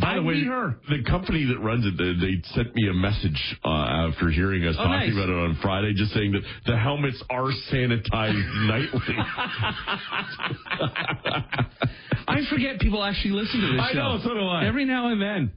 By 0.01 0.13
I'd 0.13 0.19
the 0.19 0.23
way, 0.23 0.41
the 0.89 1.05
company 1.07 1.45
that 1.47 1.59
runs 1.61 1.85
it, 1.85 1.99
they, 1.99 2.15
they 2.27 2.41
sent 2.55 2.75
me 2.75 2.89
a 2.89 2.95
message 2.95 3.39
uh, 3.63 4.09
after 4.09 4.31
hearing 4.31 4.65
us 4.65 4.75
Oh, 4.79 4.85
talking 4.85 5.11
nice. 5.11 5.13
about 5.13 5.29
it 5.29 5.37
on 5.37 5.59
Friday, 5.61 5.93
just 5.95 6.13
saying 6.15 6.33
that 6.33 6.41
the 6.65 6.79
helmets 6.79 7.23
are 7.29 7.51
sanitized 7.71 8.41
nightly. 8.69 9.17
I 12.29 12.41
forget 12.51 12.81
people 12.81 13.03
actually 13.05 13.33
listen 13.33 13.61
to 13.61 13.67
this 13.73 13.81
I 13.83 13.93
show. 13.93 13.99
know, 13.99 14.21
so 14.23 14.35
do 14.35 14.41
I. 14.41 14.67
Every 14.67 14.85
now 14.85 15.09
and 15.13 15.21
then. 15.21 15.53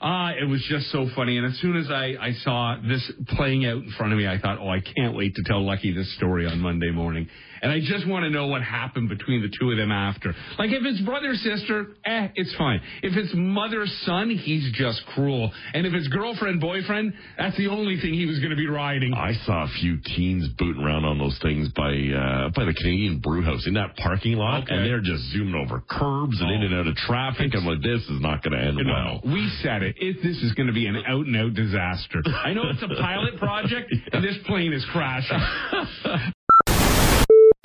Uh, 0.00 0.30
it 0.40 0.44
was 0.48 0.64
just 0.68 0.90
so 0.90 1.08
funny. 1.14 1.36
And 1.36 1.46
as 1.46 1.58
soon 1.60 1.76
as 1.76 1.90
I, 1.90 2.14
I 2.20 2.32
saw 2.42 2.76
this 2.86 3.10
playing 3.28 3.66
out 3.66 3.76
in 3.82 3.90
front 3.96 4.12
of 4.12 4.18
me, 4.18 4.26
I 4.26 4.38
thought, 4.38 4.58
oh, 4.58 4.68
I 4.68 4.80
can't 4.80 5.14
wait 5.14 5.34
to 5.36 5.42
tell 5.44 5.64
Lucky 5.64 5.92
this 5.92 6.14
story 6.16 6.46
on 6.46 6.58
Monday 6.60 6.90
morning. 6.90 7.28
And 7.62 7.70
I 7.72 7.80
just 7.80 8.06
want 8.08 8.24
to 8.24 8.30
know 8.30 8.46
what 8.46 8.62
happened 8.62 9.08
between 9.08 9.42
the 9.42 9.50
two 9.58 9.70
of 9.70 9.76
them 9.76 9.92
after. 9.92 10.34
Like, 10.58 10.70
if 10.70 10.82
it's 10.84 11.00
brother 11.02 11.34
sister, 11.34 11.88
eh, 12.04 12.28
it's 12.34 12.54
fine. 12.56 12.80
If 13.02 13.16
it's 13.16 13.32
mother 13.34 13.84
son, 14.04 14.30
he's 14.30 14.70
just 14.72 15.04
cruel. 15.14 15.52
And 15.74 15.86
if 15.86 15.92
it's 15.94 16.08
girlfriend 16.08 16.60
boyfriend, 16.60 17.12
that's 17.38 17.56
the 17.56 17.68
only 17.68 18.00
thing 18.00 18.14
he 18.14 18.26
was 18.26 18.38
going 18.38 18.50
to 18.50 18.56
be 18.56 18.66
riding. 18.68 19.12
I 19.14 19.32
saw 19.44 19.64
a 19.64 19.68
few 19.80 19.98
teens 20.04 20.48
booting 20.58 20.82
around 20.82 21.04
on 21.04 21.18
those 21.18 21.38
things 21.42 21.68
by 21.76 21.90
uh, 21.92 22.48
by 22.50 22.64
the 22.64 22.74
Canadian 22.74 23.18
Brew 23.20 23.42
House 23.42 23.66
in 23.66 23.74
that 23.74 23.96
parking 23.96 24.34
lot, 24.34 24.62
Okay. 24.64 24.74
and 24.74 24.86
they're 24.86 25.00
just 25.00 25.22
zooming 25.32 25.54
over 25.54 25.82
curbs 25.88 26.40
and 26.40 26.50
in 26.50 26.62
and 26.62 26.74
out 26.74 26.86
of 26.86 26.94
traffic. 26.96 27.52
I'm 27.54 27.64
like, 27.66 27.82
this 27.82 28.02
is 28.08 28.20
not 28.20 28.42
going 28.42 28.58
to 28.58 28.64
end 28.64 28.78
well. 28.84 29.20
We 29.24 29.48
said 29.62 29.82
it. 29.82 29.96
it 29.98 30.16
this 30.22 30.36
is 30.42 30.52
going 30.54 30.66
to 30.68 30.72
be 30.72 30.86
an 30.86 30.96
out 31.06 31.26
and 31.26 31.36
out 31.36 31.54
disaster. 31.54 32.22
I 32.26 32.52
know 32.54 32.62
it's 32.70 32.82
a 32.82 32.88
pilot 33.00 33.36
project, 33.38 33.92
and 34.12 34.24
this 34.24 34.36
plane 34.46 34.72
is 34.72 34.84
crashing. 34.92 35.38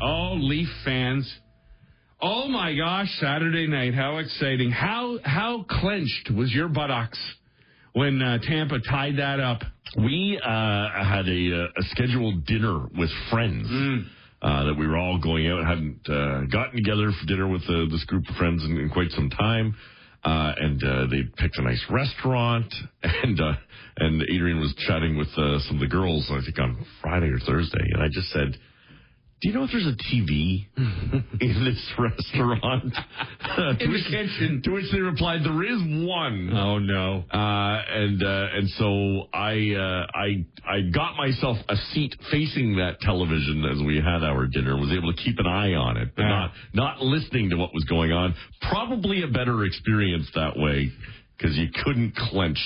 oh, 0.01 0.35
Leaf 0.39 0.67
fans. 0.83 1.31
Oh 2.21 2.47
my 2.47 2.75
gosh, 2.75 3.09
Saturday 3.19 3.67
night. 3.67 3.93
How 3.93 4.17
exciting. 4.17 4.71
How 4.71 5.19
how 5.23 5.65
clenched 5.69 6.31
was 6.35 6.51
your 6.51 6.69
buttocks 6.69 7.19
when 7.93 8.21
uh, 8.21 8.39
Tampa 8.41 8.79
tied 8.79 9.17
that 9.17 9.39
up? 9.39 9.61
We 9.97 10.39
uh, 10.43 10.47
had 10.47 11.27
a, 11.27 11.63
uh, 11.63 11.79
a 11.79 11.83
scheduled 11.91 12.45
dinner 12.45 12.87
with 12.97 13.09
friends. 13.31 13.67
Mm. 13.67 14.05
Uh, 14.41 14.65
that 14.65 14.75
we 14.77 14.85
were 14.85 14.97
all 14.97 15.17
going 15.17 15.47
out, 15.47 15.65
hadn't 15.65 16.07
uh, 16.07 16.41
gotten 16.51 16.75
together 16.75 17.09
for 17.19 17.25
dinner 17.25 17.47
with 17.47 17.63
uh, 17.63 17.89
this 17.89 18.03
group 18.05 18.23
of 18.29 18.35
friends 18.35 18.63
in, 18.63 18.77
in 18.77 18.89
quite 18.89 19.09
some 19.11 19.29
time. 19.29 19.75
uh, 20.23 20.53
and 20.57 20.83
uh, 20.83 21.07
they 21.07 21.23
picked 21.37 21.57
a 21.57 21.61
nice 21.63 21.83
restaurant, 21.89 22.71
and 23.03 23.39
uh, 23.39 23.53
and 23.97 24.21
Adrian 24.23 24.59
was 24.59 24.73
chatting 24.87 25.17
with 25.17 25.29
uh, 25.37 25.57
some 25.59 25.77
of 25.77 25.79
the 25.79 25.87
girls, 25.87 26.29
I 26.29 26.41
think 26.45 26.59
on 26.59 26.85
Friday 27.01 27.27
or 27.27 27.39
Thursday, 27.39 27.87
and 27.93 28.03
I 28.03 28.07
just 28.11 28.29
said. 28.29 28.57
Do 29.41 29.49
you 29.49 29.53
know 29.53 29.65
if 29.65 29.71
there's 29.71 29.85
a 29.85 29.97
TV 30.15 30.65
in 31.41 31.65
this 31.65 31.93
restaurant? 31.99 32.93
In 33.81 33.91
the 33.91 34.01
kitchen. 34.09 34.61
To 34.63 34.71
which 34.71 34.85
they 34.93 34.99
replied, 34.99 35.43
"There 35.43 35.63
is 35.63 35.81
one." 36.07 36.51
Oh 36.53 36.79
no. 36.79 37.25
Uh, 37.31 37.81
and 37.89 38.23
uh, 38.23 38.47
and 38.53 38.69
so 38.69 39.27
I 39.33 39.75
uh, 39.75 40.07
I 40.15 40.45
I 40.65 40.81
got 40.93 41.17
myself 41.17 41.57
a 41.67 41.75
seat 41.93 42.15
facing 42.31 42.77
that 42.77 43.01
television 43.01 43.65
as 43.65 43.83
we 43.85 43.97
had 43.97 44.23
our 44.23 44.47
dinner 44.47 44.71
and 44.71 44.81
was 44.81 44.91
able 44.91 45.13
to 45.13 45.21
keep 45.21 45.37
an 45.37 45.47
eye 45.47 45.73
on 45.73 45.97
it, 45.97 46.15
but 46.15 46.23
not 46.23 46.51
not 46.73 47.01
listening 47.01 47.49
to 47.49 47.57
what 47.57 47.73
was 47.73 47.83
going 47.83 48.13
on. 48.13 48.33
Probably 48.69 49.23
a 49.23 49.27
better 49.27 49.65
experience 49.65 50.29
that 50.33 50.53
way 50.55 50.91
because 51.37 51.57
you 51.57 51.67
couldn't 51.83 52.15
clench 52.15 52.57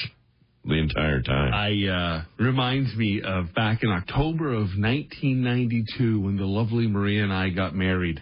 the 0.66 0.76
entire 0.76 1.22
time. 1.22 1.54
I 1.54 1.88
uh, 1.88 2.44
reminds 2.44 2.96
me 2.96 3.22
of 3.24 3.54
back 3.54 3.84
in 3.84 3.90
October 3.90 4.54
of 4.54 4.70
1992 4.78 6.20
when 6.22 6.38
the 6.38 6.46
lovely 6.46 6.88
Maria 6.88 7.24
and 7.24 7.34
I 7.34 7.50
got 7.50 7.76
married. 7.76 8.22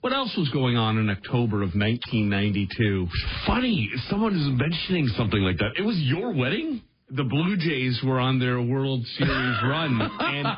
What 0.00 0.12
else 0.12 0.36
was 0.36 0.50
going 0.50 0.76
on 0.76 0.98
in 0.98 1.08
October 1.08 1.62
of 1.62 1.74
1992? 1.74 3.08
Funny, 3.46 3.90
someone 4.10 4.34
is 4.34 4.46
mentioning 4.48 5.08
something 5.16 5.40
like 5.40 5.56
that. 5.58 5.72
It 5.78 5.82
was 5.82 5.96
your 5.98 6.32
wedding. 6.32 6.82
The 7.10 7.22
Blue 7.22 7.56
Jays 7.58 8.00
were 8.02 8.18
on 8.18 8.38
their 8.38 8.62
World 8.62 9.04
Series 9.18 9.28
run, 9.62 10.00
and 10.00 10.48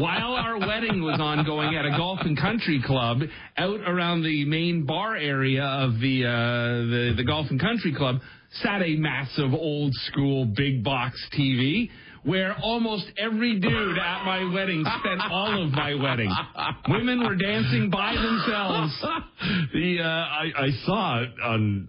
while 0.00 0.34
our 0.34 0.56
wedding 0.56 1.02
was 1.02 1.18
ongoing 1.20 1.74
at 1.74 1.84
a 1.84 1.90
golf 1.90 2.20
and 2.22 2.38
country 2.38 2.80
club 2.86 3.22
out 3.56 3.80
around 3.80 4.22
the 4.22 4.44
main 4.44 4.86
bar 4.86 5.16
area 5.16 5.64
of 5.64 5.98
the 5.98 6.24
uh, 6.24 6.30
the, 6.30 7.14
the 7.16 7.24
golf 7.24 7.48
and 7.50 7.60
country 7.60 7.92
club, 7.92 8.20
sat 8.62 8.80
a 8.80 8.94
massive 8.94 9.52
old 9.52 9.92
school 10.06 10.44
big 10.44 10.84
box 10.84 11.20
TV 11.36 11.90
where 12.24 12.54
almost 12.62 13.04
every 13.18 13.58
dude 13.58 13.98
at 13.98 14.24
my 14.24 14.44
wedding 14.54 14.84
spent 15.00 15.20
all 15.30 15.64
of 15.64 15.72
my 15.72 15.94
wedding. 15.94 16.30
Women 16.88 17.22
were 17.24 17.34
dancing 17.36 17.90
by 17.90 18.14
themselves. 18.14 18.92
the 19.72 20.00
uh, 20.00 20.06
I, 20.06 20.50
I 20.56 20.70
saw 20.84 21.24
on. 21.44 21.88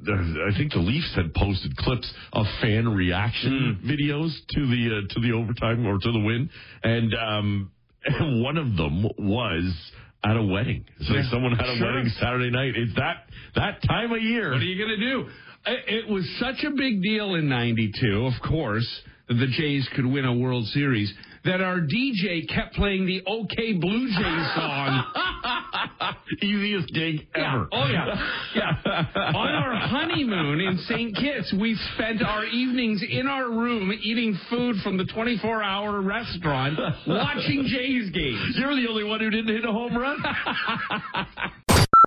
I 0.51 0.57
think 0.57 0.71
the 0.73 0.79
Leafs 0.79 1.13
had 1.15 1.33
posted 1.35 1.75
clips 1.77 2.11
of 2.33 2.45
fan 2.61 2.87
reaction 2.89 3.79
videos 3.85 4.31
to 4.55 4.65
the 4.67 5.01
uh, 5.07 5.13
to 5.13 5.19
the 5.21 5.31
overtime 5.33 5.85
or 5.85 5.97
to 5.99 6.11
the 6.11 6.19
win, 6.19 6.49
and 6.83 7.13
um, 7.15 7.71
one 8.43 8.57
of 8.57 8.75
them 8.75 9.03
was 9.19 9.91
at 10.23 10.35
a 10.37 10.43
wedding. 10.43 10.85
So 11.01 11.13
Yeah. 11.13 11.29
someone 11.29 11.51
had 11.55 11.67
a 11.67 11.77
Sure. 11.77 11.93
wedding 11.93 12.09
Saturday 12.19 12.49
night. 12.49 12.73
It's 12.75 12.95
that 12.95 13.25
that 13.55 13.81
time 13.83 14.11
of 14.11 14.21
year. 14.21 14.51
What 14.51 14.61
are 14.61 14.65
you 14.65 14.77
going 14.83 14.99
to 14.99 15.05
do? 15.05 15.27
It 15.65 16.09
was 16.09 16.27
such 16.39 16.63
a 16.65 16.71
big 16.71 17.01
deal 17.01 17.35
in 17.35 17.47
92, 17.47 18.25
of 18.25 18.33
course, 18.45 18.85
that 19.27 19.36
the 19.36 19.48
Jays 19.48 19.88
could 19.96 20.06
win 20.06 20.25
a 20.25 20.34
World 20.36 20.65
Series, 20.68 21.13
that 21.46 21.60
our 21.62 21.80
DJ 21.80 22.48
kept 22.48 22.74
playing 22.75 23.06
the 23.06 23.22
OK 23.25 23.74
Blue 23.74 24.08
Jays 24.08 24.48
song. 24.56 25.03
Easiest 26.42 26.94
gig 26.94 27.27
Yeah. 27.36 27.53
ever. 27.56 27.68
Oh, 27.72 27.88
yeah. 27.88 28.30
Yeah. 28.56 29.32
On 29.36 29.50
our 29.50 29.75
honeymoon 29.75 30.62
in 30.62 30.77
St. 30.88 31.15
Kitts, 31.15 31.53
we 31.60 31.75
spent 31.96 32.22
our 32.22 32.46
evenings 32.46 33.03
in 33.08 33.27
our 33.27 33.50
room 33.50 33.92
eating 34.01 34.38
food 34.50 34.77
from 34.84 34.98
the 34.98 35.06
24 35.06 35.63
hour 35.63 36.01
restaurant, 36.01 36.77
watching 37.08 37.65
Jays 37.68 38.10
games. 38.12 38.56
You're 38.58 38.75
the 38.75 38.88
only 38.89 39.03
one 39.03 39.20
who 39.20 39.30
didn't 39.30 39.53
hit 39.53 39.65
a 39.65 39.72
home 39.72 39.98
run. 39.98 40.18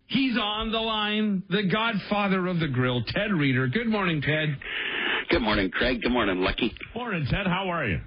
He's 0.08 0.36
on 0.38 0.70
the 0.70 0.78
line, 0.78 1.42
the 1.50 1.64
godfather 1.64 2.46
of 2.46 2.60
the 2.60 2.68
grill, 2.68 3.02
Ted 3.08 3.32
Reader. 3.32 3.66
Good 3.68 3.88
morning, 3.88 4.22
Ted. 4.22 4.56
Good 5.30 5.42
morning, 5.42 5.70
Craig. 5.70 6.00
Good 6.00 6.12
morning, 6.12 6.40
Lucky. 6.40 6.72
Morning, 6.94 7.26
Ted. 7.28 7.46
How 7.46 7.68
are 7.68 7.86
you? 7.86 8.00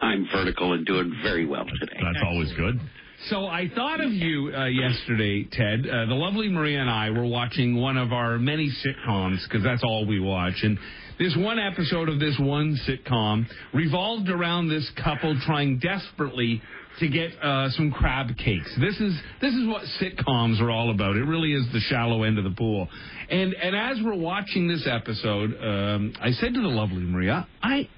I'm 0.00 0.26
vertical 0.32 0.72
and 0.72 0.86
doing 0.86 1.14
very 1.22 1.44
well 1.44 1.64
today. 1.64 2.00
That's 2.00 2.24
always 2.24 2.52
good. 2.54 2.80
So 3.26 3.46
I 3.46 3.68
thought 3.74 4.00
of 4.00 4.12
you 4.12 4.52
uh, 4.54 4.66
yesterday, 4.66 5.44
Ted. 5.50 5.80
Uh, 5.80 6.06
the 6.06 6.14
lovely 6.14 6.48
Maria 6.48 6.80
and 6.80 6.88
I 6.88 7.10
were 7.10 7.26
watching 7.26 7.76
one 7.76 7.98
of 7.98 8.12
our 8.12 8.38
many 8.38 8.70
sitcoms 8.86 9.42
because 9.44 9.62
that's 9.64 9.82
all 9.82 10.06
we 10.06 10.20
watch. 10.20 10.54
And 10.62 10.78
this 11.18 11.36
one 11.36 11.58
episode 11.58 12.08
of 12.08 12.20
this 12.20 12.36
one 12.38 12.78
sitcom 12.88 13.44
revolved 13.74 14.30
around 14.30 14.68
this 14.68 14.88
couple 15.02 15.38
trying 15.44 15.80
desperately 15.80 16.62
to 17.00 17.08
get 17.08 17.30
uh, 17.42 17.70
some 17.70 17.90
crab 17.90 18.36
cakes. 18.36 18.74
This 18.80 18.98
is 19.00 19.18
this 19.40 19.54
is 19.54 19.66
what 19.66 19.82
sitcoms 20.00 20.60
are 20.60 20.70
all 20.70 20.90
about. 20.90 21.16
It 21.16 21.24
really 21.24 21.52
is 21.52 21.64
the 21.72 21.80
shallow 21.80 22.22
end 22.24 22.38
of 22.38 22.44
the 22.44 22.50
pool. 22.50 22.88
And 23.30 23.54
and 23.54 23.76
as 23.76 23.98
we're 24.04 24.14
watching 24.16 24.68
this 24.68 24.86
episode, 24.90 25.50
um, 25.62 26.12
I 26.20 26.30
said 26.32 26.54
to 26.54 26.60
the 26.60 26.68
lovely 26.68 27.02
Maria, 27.02 27.46
I. 27.62 27.88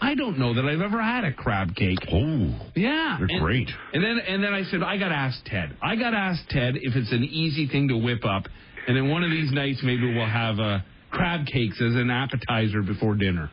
I 0.00 0.14
don't 0.14 0.38
know 0.38 0.54
that 0.54 0.64
I've 0.64 0.80
ever 0.80 1.02
had 1.02 1.24
a 1.24 1.32
crab 1.32 1.74
cake. 1.74 1.98
Oh, 2.12 2.54
Yeah, 2.76 3.16
They're 3.18 3.26
and- 3.30 3.40
great. 3.40 3.68
And 3.92 4.00
then 4.04 4.20
and 4.28 4.44
then 4.44 4.54
I 4.54 4.62
said 4.62 4.80
I 4.80 4.96
got 4.96 5.08
to 5.08 5.16
ask 5.16 5.44
Ted. 5.44 5.76
I 5.82 5.96
got 5.96 6.10
to 6.10 6.16
ask 6.16 6.40
Ted 6.50 6.76
if 6.76 6.94
it's 6.94 7.10
an 7.10 7.24
easy 7.24 7.66
thing 7.66 7.88
to 7.88 7.96
whip 7.96 8.24
up, 8.24 8.44
and 8.86 8.96
then 8.96 9.08
one 9.08 9.24
of 9.24 9.30
these 9.32 9.50
nights 9.50 9.80
maybe 9.82 10.14
we'll 10.14 10.24
have 10.24 10.60
uh, 10.60 10.78
crab 11.10 11.46
cakes 11.46 11.80
as 11.82 11.96
an 11.96 12.10
appetizer 12.12 12.80
before 12.82 13.16
dinner. 13.16 13.50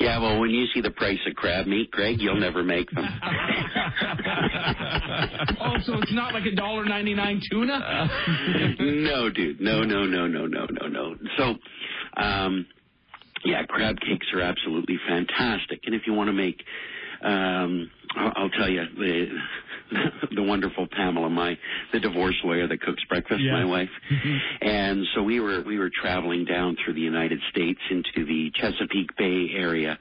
Yeah, 0.00 0.20
well, 0.20 0.38
when 0.38 0.50
you 0.50 0.66
see 0.72 0.80
the 0.80 0.92
price 0.92 1.18
of 1.26 1.34
crab 1.34 1.66
meat, 1.66 1.90
Craig, 1.90 2.20
you'll 2.20 2.38
never 2.38 2.62
make 2.62 2.88
them. 2.90 3.04
oh, 5.60 5.74
so 5.84 5.94
it's 5.94 6.12
not 6.12 6.32
like 6.34 6.44
a 6.46 6.54
dollar 6.54 6.84
ninety 6.84 7.14
nine 7.14 7.40
tuna? 7.50 8.08
no, 8.78 9.28
dude. 9.30 9.60
No, 9.60 9.82
no, 9.82 10.04
no, 10.04 10.28
no, 10.28 10.46
no, 10.46 10.66
no, 10.70 10.86
no. 10.86 11.16
So, 11.36 11.54
um, 12.22 12.66
yeah, 13.44 13.64
crab 13.66 13.96
cakes 14.00 14.26
are 14.34 14.40
absolutely 14.40 14.98
fantastic. 15.08 15.80
And 15.84 15.94
if 15.94 16.02
you 16.06 16.12
want 16.12 16.28
to 16.28 16.32
make, 16.32 16.62
um, 17.22 17.90
I'll, 18.16 18.32
I'll 18.36 18.50
tell 18.50 18.68
you, 18.68 18.82
the 18.96 19.26
the 20.34 20.42
wonderful 20.42 20.86
Pamela, 20.90 21.30
my 21.30 21.56
the 21.92 22.00
divorce 22.00 22.36
lawyer 22.44 22.66
that 22.68 22.80
cooks 22.80 23.02
breakfast, 23.08 23.40
Yeah. 23.40 23.52
my 23.52 23.64
wife. 23.64 23.88
and 24.60 25.04
so 25.14 25.22
we 25.22 25.40
were 25.40 25.62
we 25.62 25.78
were 25.78 25.90
traveling 25.90 26.44
down 26.44 26.76
through 26.84 26.94
the 26.94 27.00
United 27.00 27.40
States 27.50 27.80
into 27.90 28.24
the 28.26 28.50
Chesapeake 28.54 29.16
Bay 29.16 29.48
area, 29.56 29.98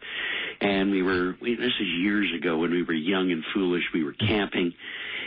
and 0.61 0.91
we 0.91 1.03
were 1.03 1.35
we, 1.41 1.55
this 1.55 1.73
is 1.79 1.87
years 2.01 2.31
ago 2.37 2.57
when 2.59 2.71
we 2.71 2.83
were 2.83 2.93
young 2.93 3.31
and 3.31 3.43
foolish. 3.53 3.83
We 3.93 4.03
were 4.03 4.13
camping, 4.13 4.73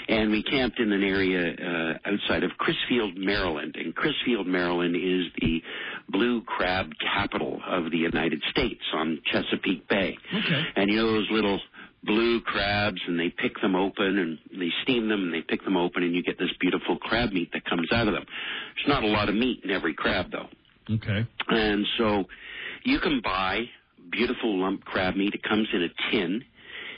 and 0.09 0.31
we 0.31 0.43
camped 0.43 0.79
in 0.79 0.93
an 0.93 1.03
area 1.03 1.53
uh, 1.55 1.99
outside 2.13 2.45
of 2.45 2.51
Crisfield, 2.59 3.17
Maryland. 3.17 3.77
And 3.77 3.95
Crisfield, 3.95 4.47
Maryland 4.47 4.97
is 4.97 5.27
the 5.41 5.63
blue 6.09 6.43
crab 6.43 6.91
capital 7.01 7.61
of 7.69 7.91
the 7.91 7.99
United 7.99 8.43
States 8.51 8.81
on 8.95 9.21
Chesapeake 9.31 9.89
Bay. 9.89 10.17
Okay. 10.35 10.63
And 10.77 10.91
you 10.91 10.97
know 10.97 11.13
those 11.13 11.29
little 11.31 11.61
blue 12.11 12.41
crabs, 12.41 13.01
and 13.07 13.19
they 13.19 13.31
pick 13.31 13.61
them 13.63 13.77
open 13.77 14.19
and 14.19 14.39
they 14.59 14.71
steam 14.83 15.09
them 15.09 15.23
and 15.23 15.33
they 15.33 15.43
pick 15.43 15.63
them 15.65 15.77
open, 15.77 16.03
and 16.03 16.15
you 16.15 16.23
get 16.23 16.39
this 16.39 16.51
beautiful 16.59 16.97
crab 16.99 17.31
meat 17.31 17.51
that 17.53 17.65
comes 17.65 17.89
out 17.93 18.09
of 18.09 18.15
them. 18.15 18.25
There's 18.75 18.89
not 18.89 19.05
a 19.05 19.07
lot 19.07 19.29
of 19.29 19.37
meat 19.37 19.61
in 19.63 19.71
every 19.71 19.95
crab, 19.95 20.33
though. 20.33 20.49
Okay. 20.93 21.25
And 21.49 21.87
so 21.99 22.25
you 22.83 22.99
can 22.99 23.21
buy 23.23 23.67
beautiful 24.11 24.59
lump 24.61 24.85
crab 24.85 25.15
meat. 25.15 25.35
It 25.35 25.43
comes 25.45 25.69
in 25.73 25.83
a 25.83 26.11
tin, 26.11 26.43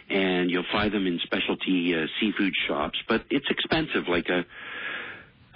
and 0.08 0.50
you'll 0.50 0.64
find 0.72 0.92
them 0.92 1.06
in 1.06 1.20
specialty 1.22 1.94
uh, 1.94 2.06
seafood 2.18 2.54
shops. 2.66 2.98
But 3.06 3.24
it's 3.28 3.50
expensive. 3.50 4.08
Like 4.08 4.28
a 4.30 4.46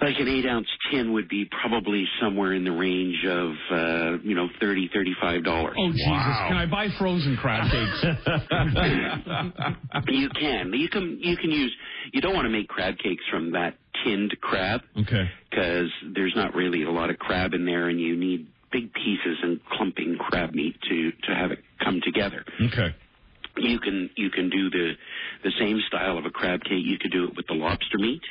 like 0.01 0.15
an 0.19 0.27
eight 0.27 0.45
ounce 0.45 0.67
tin 0.91 1.13
would 1.13 1.27
be 1.27 1.45
probably 1.61 2.05
somewhere 2.21 2.53
in 2.53 2.63
the 2.63 2.71
range 2.71 3.25
of 3.25 3.51
uh, 3.71 4.17
you 4.23 4.35
know 4.35 4.47
thirty 4.59 4.89
thirty 4.93 5.13
five 5.21 5.43
dollars. 5.43 5.75
Oh 5.77 5.91
Jesus! 5.91 6.05
Can 6.07 6.57
I 6.57 6.65
buy 6.69 6.87
frozen 6.97 7.37
crab 7.37 7.71
cakes? 7.71 8.05
You 10.07 10.29
can 10.29 10.73
you 10.73 10.89
can 10.89 11.19
you 11.21 11.37
can 11.37 11.51
use. 11.51 11.73
You 12.13 12.21
don't 12.21 12.33
want 12.33 12.45
to 12.45 12.49
make 12.49 12.67
crab 12.67 12.97
cakes 12.97 13.23
from 13.29 13.51
that 13.51 13.75
tinned 14.03 14.35
crab 14.41 14.81
okay. 14.99 15.29
because 15.49 15.89
there's 16.13 16.33
not 16.35 16.53
really 16.53 16.83
a 16.83 16.91
lot 16.91 17.09
of 17.09 17.17
crab 17.17 17.53
in 17.53 17.65
there, 17.65 17.89
and 17.89 17.99
you 17.99 18.15
need 18.15 18.47
big 18.71 18.93
pieces 18.93 19.37
and 19.43 19.59
clumping 19.65 20.17
crab 20.19 20.53
meat 20.53 20.75
to 20.89 21.11
to 21.27 21.35
have 21.35 21.51
it 21.51 21.59
come 21.83 21.99
together. 22.03 22.45
Okay. 22.61 22.95
you 23.57 23.79
can 23.79 24.09
you 24.15 24.29
can 24.29 24.49
do 24.49 24.69
the 24.69 24.93
the 25.43 25.51
same 25.59 25.79
style 25.87 26.17
of 26.17 26.25
a 26.25 26.29
crab 26.29 26.61
cake. 26.63 26.83
You 26.83 26.97
could 26.99 27.11
do 27.11 27.25
it 27.25 27.35
with 27.35 27.47
the 27.47 27.55
lobster 27.55 27.97
meat. 27.97 28.21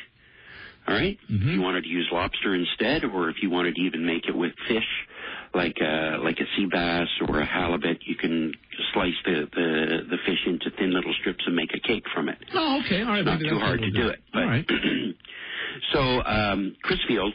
All 0.88 0.94
right? 0.94 1.18
If 1.28 1.42
you 1.42 1.60
wanted 1.60 1.82
to 1.82 1.88
use 1.88 2.08
lobster 2.12 2.54
instead, 2.54 3.04
or 3.04 3.28
if 3.28 3.36
you 3.42 3.50
wanted 3.50 3.74
to 3.74 3.80
even 3.82 4.06
make 4.06 4.26
it 4.28 4.36
with 4.36 4.52
fish, 4.68 4.86
like 5.54 5.76
a 5.80 6.18
like 6.22 6.38
a 6.38 6.46
sea 6.56 6.66
bass 6.70 7.08
or 7.28 7.40
a 7.40 7.46
halibut, 7.46 7.98
you 8.06 8.14
can 8.14 8.52
slice 8.92 9.14
the 9.24 9.48
the, 9.52 9.98
the 10.10 10.16
fish 10.24 10.38
into 10.46 10.70
thin 10.78 10.92
little 10.92 11.12
strips 11.20 11.42
and 11.46 11.56
make 11.56 11.70
a 11.74 11.80
cake 11.80 12.04
from 12.14 12.28
it. 12.28 12.38
Oh, 12.54 12.80
okay. 12.84 13.02
All 13.02 13.08
right. 13.08 13.24
Not 13.24 13.40
too 13.40 13.58
hard 13.58 13.80
to 13.80 13.90
do 13.90 14.08
it. 14.08 14.20
But 14.32 14.42
All 14.42 14.48
right. 14.48 14.66
so 15.92 16.00
um, 16.24 16.76
Crisfield, 16.84 17.32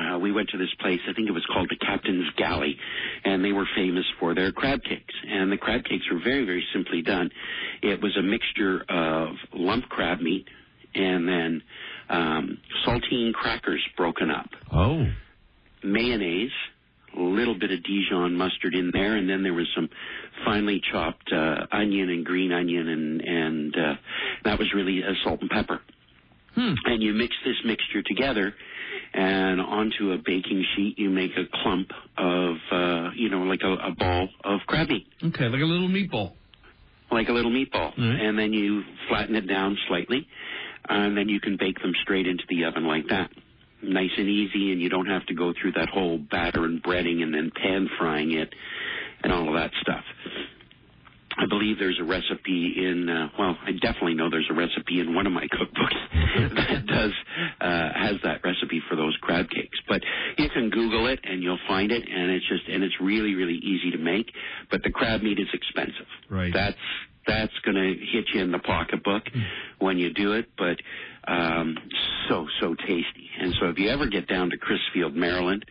uh, 0.00 0.18
we 0.18 0.32
went 0.32 0.48
to 0.50 0.58
this 0.58 0.72
place. 0.80 1.00
I 1.08 1.12
think 1.12 1.28
it 1.28 1.32
was 1.32 1.46
called 1.52 1.68
the 1.70 1.76
Captain's 1.76 2.28
Galley, 2.36 2.76
and 3.24 3.44
they 3.44 3.52
were 3.52 3.66
famous 3.76 4.06
for 4.18 4.34
their 4.34 4.50
crab 4.50 4.82
cakes. 4.82 5.14
And 5.28 5.52
the 5.52 5.58
crab 5.58 5.84
cakes 5.84 6.04
were 6.10 6.20
very, 6.22 6.44
very 6.44 6.64
simply 6.72 7.02
done. 7.02 7.30
It 7.82 8.02
was 8.02 8.16
a 8.16 8.22
mixture 8.22 8.84
of 8.88 9.36
lump 9.52 9.88
crab 9.88 10.20
meat 10.20 10.46
and 10.94 11.28
then 11.28 11.62
um, 12.08 12.58
saltine 13.00 13.32
crackers 13.32 13.82
broken 13.96 14.30
up, 14.30 14.48
Oh, 14.72 15.06
mayonnaise, 15.82 16.50
a 17.16 17.20
little 17.20 17.58
bit 17.58 17.70
of 17.70 17.82
Dijon 17.82 18.36
mustard 18.36 18.74
in 18.74 18.90
there, 18.92 19.16
and 19.16 19.28
then 19.28 19.42
there 19.42 19.52
was 19.54 19.66
some 19.74 19.88
finely 20.44 20.80
chopped 20.92 21.30
uh, 21.32 21.66
onion 21.72 22.08
and 22.08 22.24
green 22.24 22.52
onion, 22.52 22.88
and 22.88 23.20
and 23.20 23.76
uh, 23.76 23.94
that 24.44 24.58
was 24.58 24.72
really 24.74 25.02
uh, 25.02 25.12
salt 25.24 25.40
and 25.40 25.50
pepper. 25.50 25.80
Hmm. 26.54 26.74
And 26.84 27.02
you 27.02 27.12
mix 27.14 27.34
this 27.44 27.56
mixture 27.64 28.02
together, 28.06 28.54
and 29.14 29.60
onto 29.60 30.12
a 30.12 30.18
baking 30.18 30.64
sheet, 30.76 30.98
you 30.98 31.08
make 31.10 31.30
a 31.36 31.44
clump 31.62 31.88
of, 32.18 32.56
uh, 32.70 33.10
you 33.16 33.30
know, 33.30 33.38
like 33.42 33.60
a, 33.62 33.72
a 33.72 33.94
ball 33.96 34.28
of 34.44 34.60
crab 34.66 34.88
meat, 34.88 35.06
Okay, 35.24 35.48
like 35.48 35.62
a 35.62 35.64
little 35.64 35.88
meatball. 35.88 36.32
like 37.10 37.28
a 37.28 37.32
little 37.32 37.50
meatball, 37.50 37.92
Right. 37.96 38.20
and 38.20 38.38
then 38.38 38.52
you 38.52 38.82
flatten 39.08 39.34
it 39.34 39.46
down 39.48 39.78
slightly, 39.88 40.26
and 40.88 41.16
then 41.16 41.28
you 41.28 41.40
can 41.40 41.56
bake 41.58 41.80
them 41.80 41.92
straight 42.02 42.26
into 42.26 42.44
the 42.48 42.64
oven 42.64 42.86
like 42.86 43.08
that. 43.08 43.30
Nice 43.82 44.10
and 44.16 44.28
easy, 44.28 44.72
and 44.72 44.80
you 44.80 44.88
don't 44.88 45.06
have 45.06 45.26
to 45.26 45.34
go 45.34 45.52
through 45.60 45.72
that 45.72 45.88
whole 45.88 46.18
batter 46.18 46.64
and 46.64 46.82
breading 46.82 47.22
and 47.22 47.34
then 47.34 47.50
pan 47.54 47.88
frying 47.98 48.32
it 48.32 48.54
and 49.22 49.32
all 49.32 49.48
of 49.48 49.54
that 49.54 49.70
stuff. 49.80 50.04
I 51.36 51.46
believe 51.48 51.78
there's 51.78 51.98
a 52.00 52.04
recipe 52.04 52.74
in, 52.76 53.08
uh, 53.08 53.28
well, 53.38 53.56
I 53.64 53.72
definitely 53.72 54.14
know 54.14 54.28
there's 54.28 54.50
a 54.50 54.54
recipe 54.54 55.00
in 55.00 55.14
one 55.14 55.26
of 55.26 55.32
my 55.32 55.46
cookbooks 55.54 56.54
that 56.54 56.86
does, 56.86 57.12
uh, 57.60 57.88
has 57.96 58.16
that 58.24 58.44
recipe 58.44 58.82
for 58.88 58.96
those 58.96 59.16
crab 59.22 59.48
cakes. 59.48 59.78
But 59.88 60.02
you 60.36 60.48
can 60.50 60.70
Google 60.70 61.06
it 61.06 61.20
and 61.24 61.42
you'll 61.42 61.62
find 61.66 61.90
it 61.90 62.02
and 62.06 62.30
it's 62.30 62.46
just, 62.48 62.68
and 62.68 62.84
it's 62.84 62.94
really, 63.00 63.34
really 63.34 63.56
easy 63.56 63.90
to 63.92 63.98
make. 63.98 64.30
But 64.70 64.82
the 64.82 64.90
crab 64.90 65.22
meat 65.22 65.38
is 65.38 65.48
expensive. 65.52 66.06
Right. 66.28 66.52
That's, 66.52 66.76
that's 67.26 67.52
gonna 67.64 67.94
hit 68.12 68.26
you 68.34 68.42
in 68.42 68.50
the 68.50 68.58
pocketbook 68.58 69.22
when 69.82 69.98
you 69.98 70.12
do 70.12 70.32
it, 70.32 70.46
but, 70.56 70.78
um, 71.30 71.76
so, 72.28 72.46
so 72.60 72.74
tasty. 72.74 73.30
And 73.40 73.54
so 73.60 73.66
if 73.68 73.78
you 73.78 73.90
ever 73.90 74.08
get 74.08 74.28
down 74.28 74.50
to 74.50 74.56
Crisfield, 74.56 75.14
Maryland, 75.14 75.64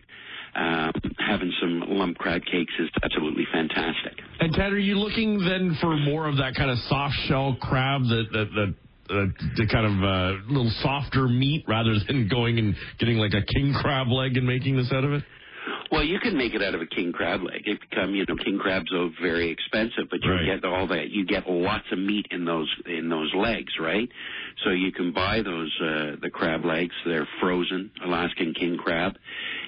um, 0.54 0.92
having 1.18 1.52
some 1.60 1.82
lump 1.88 2.18
crab 2.18 2.42
cakes 2.44 2.72
is 2.78 2.90
absolutely 3.02 3.46
fantastic. 3.52 4.18
And 4.40 4.52
Ted, 4.52 4.72
are 4.72 4.78
you 4.78 4.96
looking 4.96 5.38
then 5.38 5.76
for 5.80 5.96
more 5.96 6.28
of 6.28 6.36
that 6.36 6.54
kind 6.54 6.70
of 6.70 6.78
soft 6.88 7.14
shell 7.26 7.56
crab, 7.60 8.02
that 8.02 8.24
that 8.32 8.48
that. 8.54 8.74
Uh, 9.10 9.26
the 9.56 9.66
kind 9.66 9.84
of 9.84 9.98
uh, 10.02 10.40
little 10.48 10.70
softer 10.80 11.28
meat 11.28 11.64
rather 11.68 11.92
than 12.06 12.28
going 12.30 12.58
and 12.58 12.74
getting 12.98 13.18
like 13.18 13.32
a 13.34 13.42
king 13.52 13.74
crab 13.82 14.06
leg 14.08 14.36
and 14.38 14.46
making 14.46 14.76
this 14.76 14.90
out 14.92 15.04
of 15.04 15.12
it. 15.12 15.22
Well, 15.92 16.02
you 16.02 16.18
can 16.20 16.38
make 16.38 16.54
it 16.54 16.62
out 16.62 16.74
of 16.74 16.80
a 16.80 16.86
king 16.86 17.12
crab 17.12 17.42
leg. 17.42 17.64
It 17.66 17.78
become, 17.88 18.14
you 18.14 18.24
know, 18.26 18.34
king 18.34 18.58
crabs 18.58 18.90
are 18.94 19.10
very 19.20 19.50
expensive, 19.50 20.08
but 20.10 20.24
you 20.24 20.30
Right. 20.32 20.46
get 20.46 20.64
all 20.64 20.86
that. 20.86 21.10
You 21.10 21.26
get 21.26 21.46
lots 21.48 21.84
of 21.92 21.98
meat 21.98 22.28
in 22.30 22.46
those 22.46 22.74
in 22.86 23.10
those 23.10 23.30
legs, 23.34 23.74
right? 23.78 24.08
So 24.64 24.70
you 24.70 24.90
can 24.90 25.12
buy 25.12 25.42
those 25.42 25.70
uh, 25.82 26.16
the 26.22 26.30
crab 26.32 26.64
legs. 26.64 26.94
They're 27.04 27.28
frozen 27.40 27.90
Alaskan 28.02 28.54
king 28.54 28.78
crab, 28.78 29.18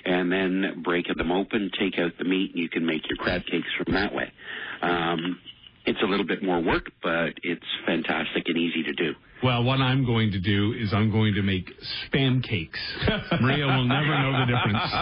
and 0.06 0.32
then 0.32 0.80
break 0.82 1.08
them 1.14 1.30
open, 1.30 1.70
take 1.78 1.98
out 1.98 2.16
the 2.16 2.24
meat, 2.24 2.52
and 2.54 2.58
you 2.58 2.70
can 2.70 2.86
make 2.86 3.06
your 3.06 3.18
crab 3.18 3.42
cakes 3.44 3.68
from 3.76 3.92
that 3.92 4.14
way. 4.14 4.32
Um, 4.80 5.38
it's 5.86 6.00
a 6.02 6.06
little 6.06 6.26
bit 6.26 6.42
more 6.42 6.60
work, 6.62 6.90
but 7.02 7.34
it's 7.42 7.66
fantastic 7.86 8.44
and 8.46 8.56
easy 8.56 8.82
to 8.84 8.92
do. 8.92 9.12
Well, 9.42 9.62
what 9.64 9.80
I'm 9.80 10.04
going 10.06 10.30
to 10.32 10.40
do 10.40 10.72
is 10.78 10.92
I'm 10.94 11.10
going 11.10 11.34
to 11.34 11.42
make 11.42 11.70
spam 12.12 12.42
cakes. 12.42 12.78
Maria 13.40 13.66
will 13.66 13.84
never 13.84 14.18
know 14.18 14.32
the 14.40 14.46
difference. 14.46 14.92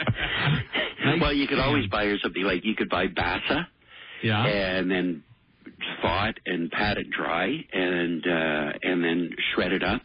Nice 1.02 1.18
well, 1.20 1.32
you 1.32 1.46
could 1.48 1.58
always 1.58 1.86
buy 1.86 2.04
her 2.04 2.16
something 2.22 2.42
like 2.42 2.62
you 2.64 2.74
could 2.74 2.90
buy 2.90 3.06
basa. 3.06 3.66
Yeah. 4.22 4.44
and 4.44 4.90
then 4.90 5.22
thaw 6.02 6.28
it 6.28 6.38
and 6.44 6.70
pat 6.70 6.98
it 6.98 7.06
dry 7.10 7.46
and 7.72 8.22
uh, 8.26 8.72
and 8.82 9.02
then 9.02 9.30
shred 9.54 9.72
it 9.72 9.82
up 9.82 10.02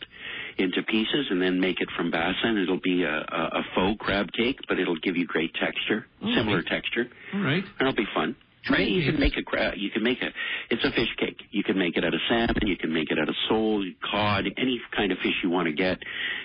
into 0.58 0.82
pieces 0.84 1.28
and 1.30 1.42
then 1.42 1.60
make 1.60 1.82
it 1.82 1.90
from 1.98 2.12
basa 2.14 2.46
and 2.46 2.58
it'll 2.60 2.80
be 2.82 3.04
a, 3.04 3.10
a, 3.10 3.42
a 3.60 3.64
faux 3.76 3.98
crab 4.00 4.28
cake 4.32 4.58
but 4.70 4.80
it'll 4.80 4.96
give 5.04 5.18
you 5.18 5.26
great 5.28 5.54
texture 5.56 6.06
similar 6.34 6.62
texture 6.62 7.08
All 7.34 7.42
right. 7.42 7.62
and 7.62 7.82
it'll 7.82 7.94
be 7.94 8.08
fun 8.16 8.38
Try 8.66 8.82
it. 8.82 8.90
You 8.90 9.12
can 9.12 9.20
make 9.20 9.34
a. 9.34 9.78
You 9.78 9.90
can 9.92 10.04
make 10.04 10.22
a. 10.22 10.30
It's 10.70 10.84
a 10.84 10.92
fish 10.92 11.14
cake. 11.18 11.42
You 11.52 11.64
can 11.64 11.78
make 11.78 11.98
it 11.98 12.04
out 12.04 12.14
of 12.14 12.20
salmon. 12.30 12.66
You 12.66 12.78
can 12.78 12.94
make 12.94 13.12
it 13.12 13.20
out 13.20 13.30
of 13.30 13.36
sole, 13.48 13.86
cod, 14.12 14.46
any 14.58 14.82
kind 14.96 15.12
of 15.12 15.18
fish 15.20 15.34
you 15.44 15.50
want 15.50 15.68
to 15.68 15.74
get. 15.74 16.00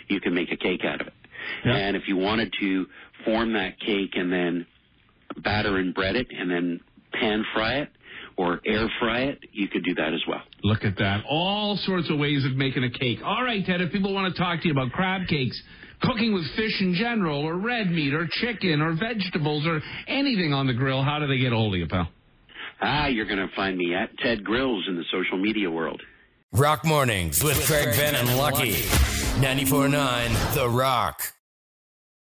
You 0.08 0.20
can 0.20 0.34
make 0.34 0.52
a 0.52 0.56
cake 0.56 0.82
out 0.84 1.00
of 1.00 1.06
it. 1.06 1.14
Yeah. 1.64 1.76
And 1.76 1.96
if 1.96 2.02
you 2.06 2.16
wanted 2.16 2.54
to 2.60 2.86
form 3.24 3.54
that 3.54 3.80
cake 3.80 4.12
and 4.14 4.32
then 4.32 4.66
batter 5.42 5.76
and 5.76 5.94
bread 5.94 6.16
it 6.16 6.26
and 6.30 6.50
then 6.50 6.80
pan 7.12 7.44
fry 7.54 7.78
it 7.78 7.88
or 8.36 8.60
air 8.66 8.88
fry 8.98 9.22
it, 9.22 9.38
you 9.52 9.68
could 9.68 9.84
do 9.84 9.94
that 9.94 10.12
as 10.14 10.20
well. 10.28 10.42
Look 10.62 10.84
at 10.84 10.96
that. 10.98 11.24
All 11.28 11.76
sorts 11.84 12.10
of 12.10 12.18
ways 12.18 12.44
of 12.44 12.56
making 12.56 12.84
a 12.84 12.90
cake. 12.90 13.18
All 13.24 13.42
right, 13.42 13.64
Ted, 13.64 13.80
if 13.80 13.92
people 13.92 14.14
want 14.14 14.34
to 14.34 14.40
talk 14.40 14.60
to 14.62 14.68
you 14.68 14.72
about 14.72 14.92
crab 14.92 15.26
cakes, 15.28 15.60
cooking 16.02 16.32
with 16.34 16.44
fish 16.56 16.80
in 16.80 16.94
general, 16.94 17.40
or 17.40 17.56
red 17.56 17.90
meat, 17.90 18.14
or 18.14 18.28
chicken, 18.30 18.80
or 18.80 18.94
vegetables, 18.94 19.66
or 19.66 19.80
anything 20.08 20.52
on 20.52 20.66
the 20.66 20.74
grill, 20.74 21.02
how 21.02 21.18
do 21.18 21.26
they 21.26 21.38
get 21.38 21.52
a 21.52 21.56
hold 21.56 21.74
of 21.74 21.80
you, 21.80 21.86
pal? 21.86 22.08
Ah, 22.82 23.06
you're 23.06 23.26
going 23.26 23.38
to 23.38 23.54
find 23.54 23.76
me 23.76 23.94
at 23.94 24.16
Ted 24.18 24.42
Grills 24.42 24.86
in 24.88 24.96
the 24.96 25.04
social 25.12 25.38
media 25.38 25.70
world. 25.70 26.00
Rock 26.52 26.84
Mornings 26.84 27.44
with 27.44 27.64
Craig 27.66 27.94
Ben 27.96 28.14
and 28.14 28.36
Lucky. 28.36 28.72
94.9 28.72 30.54
The 30.54 30.68
Rock. 30.68 31.22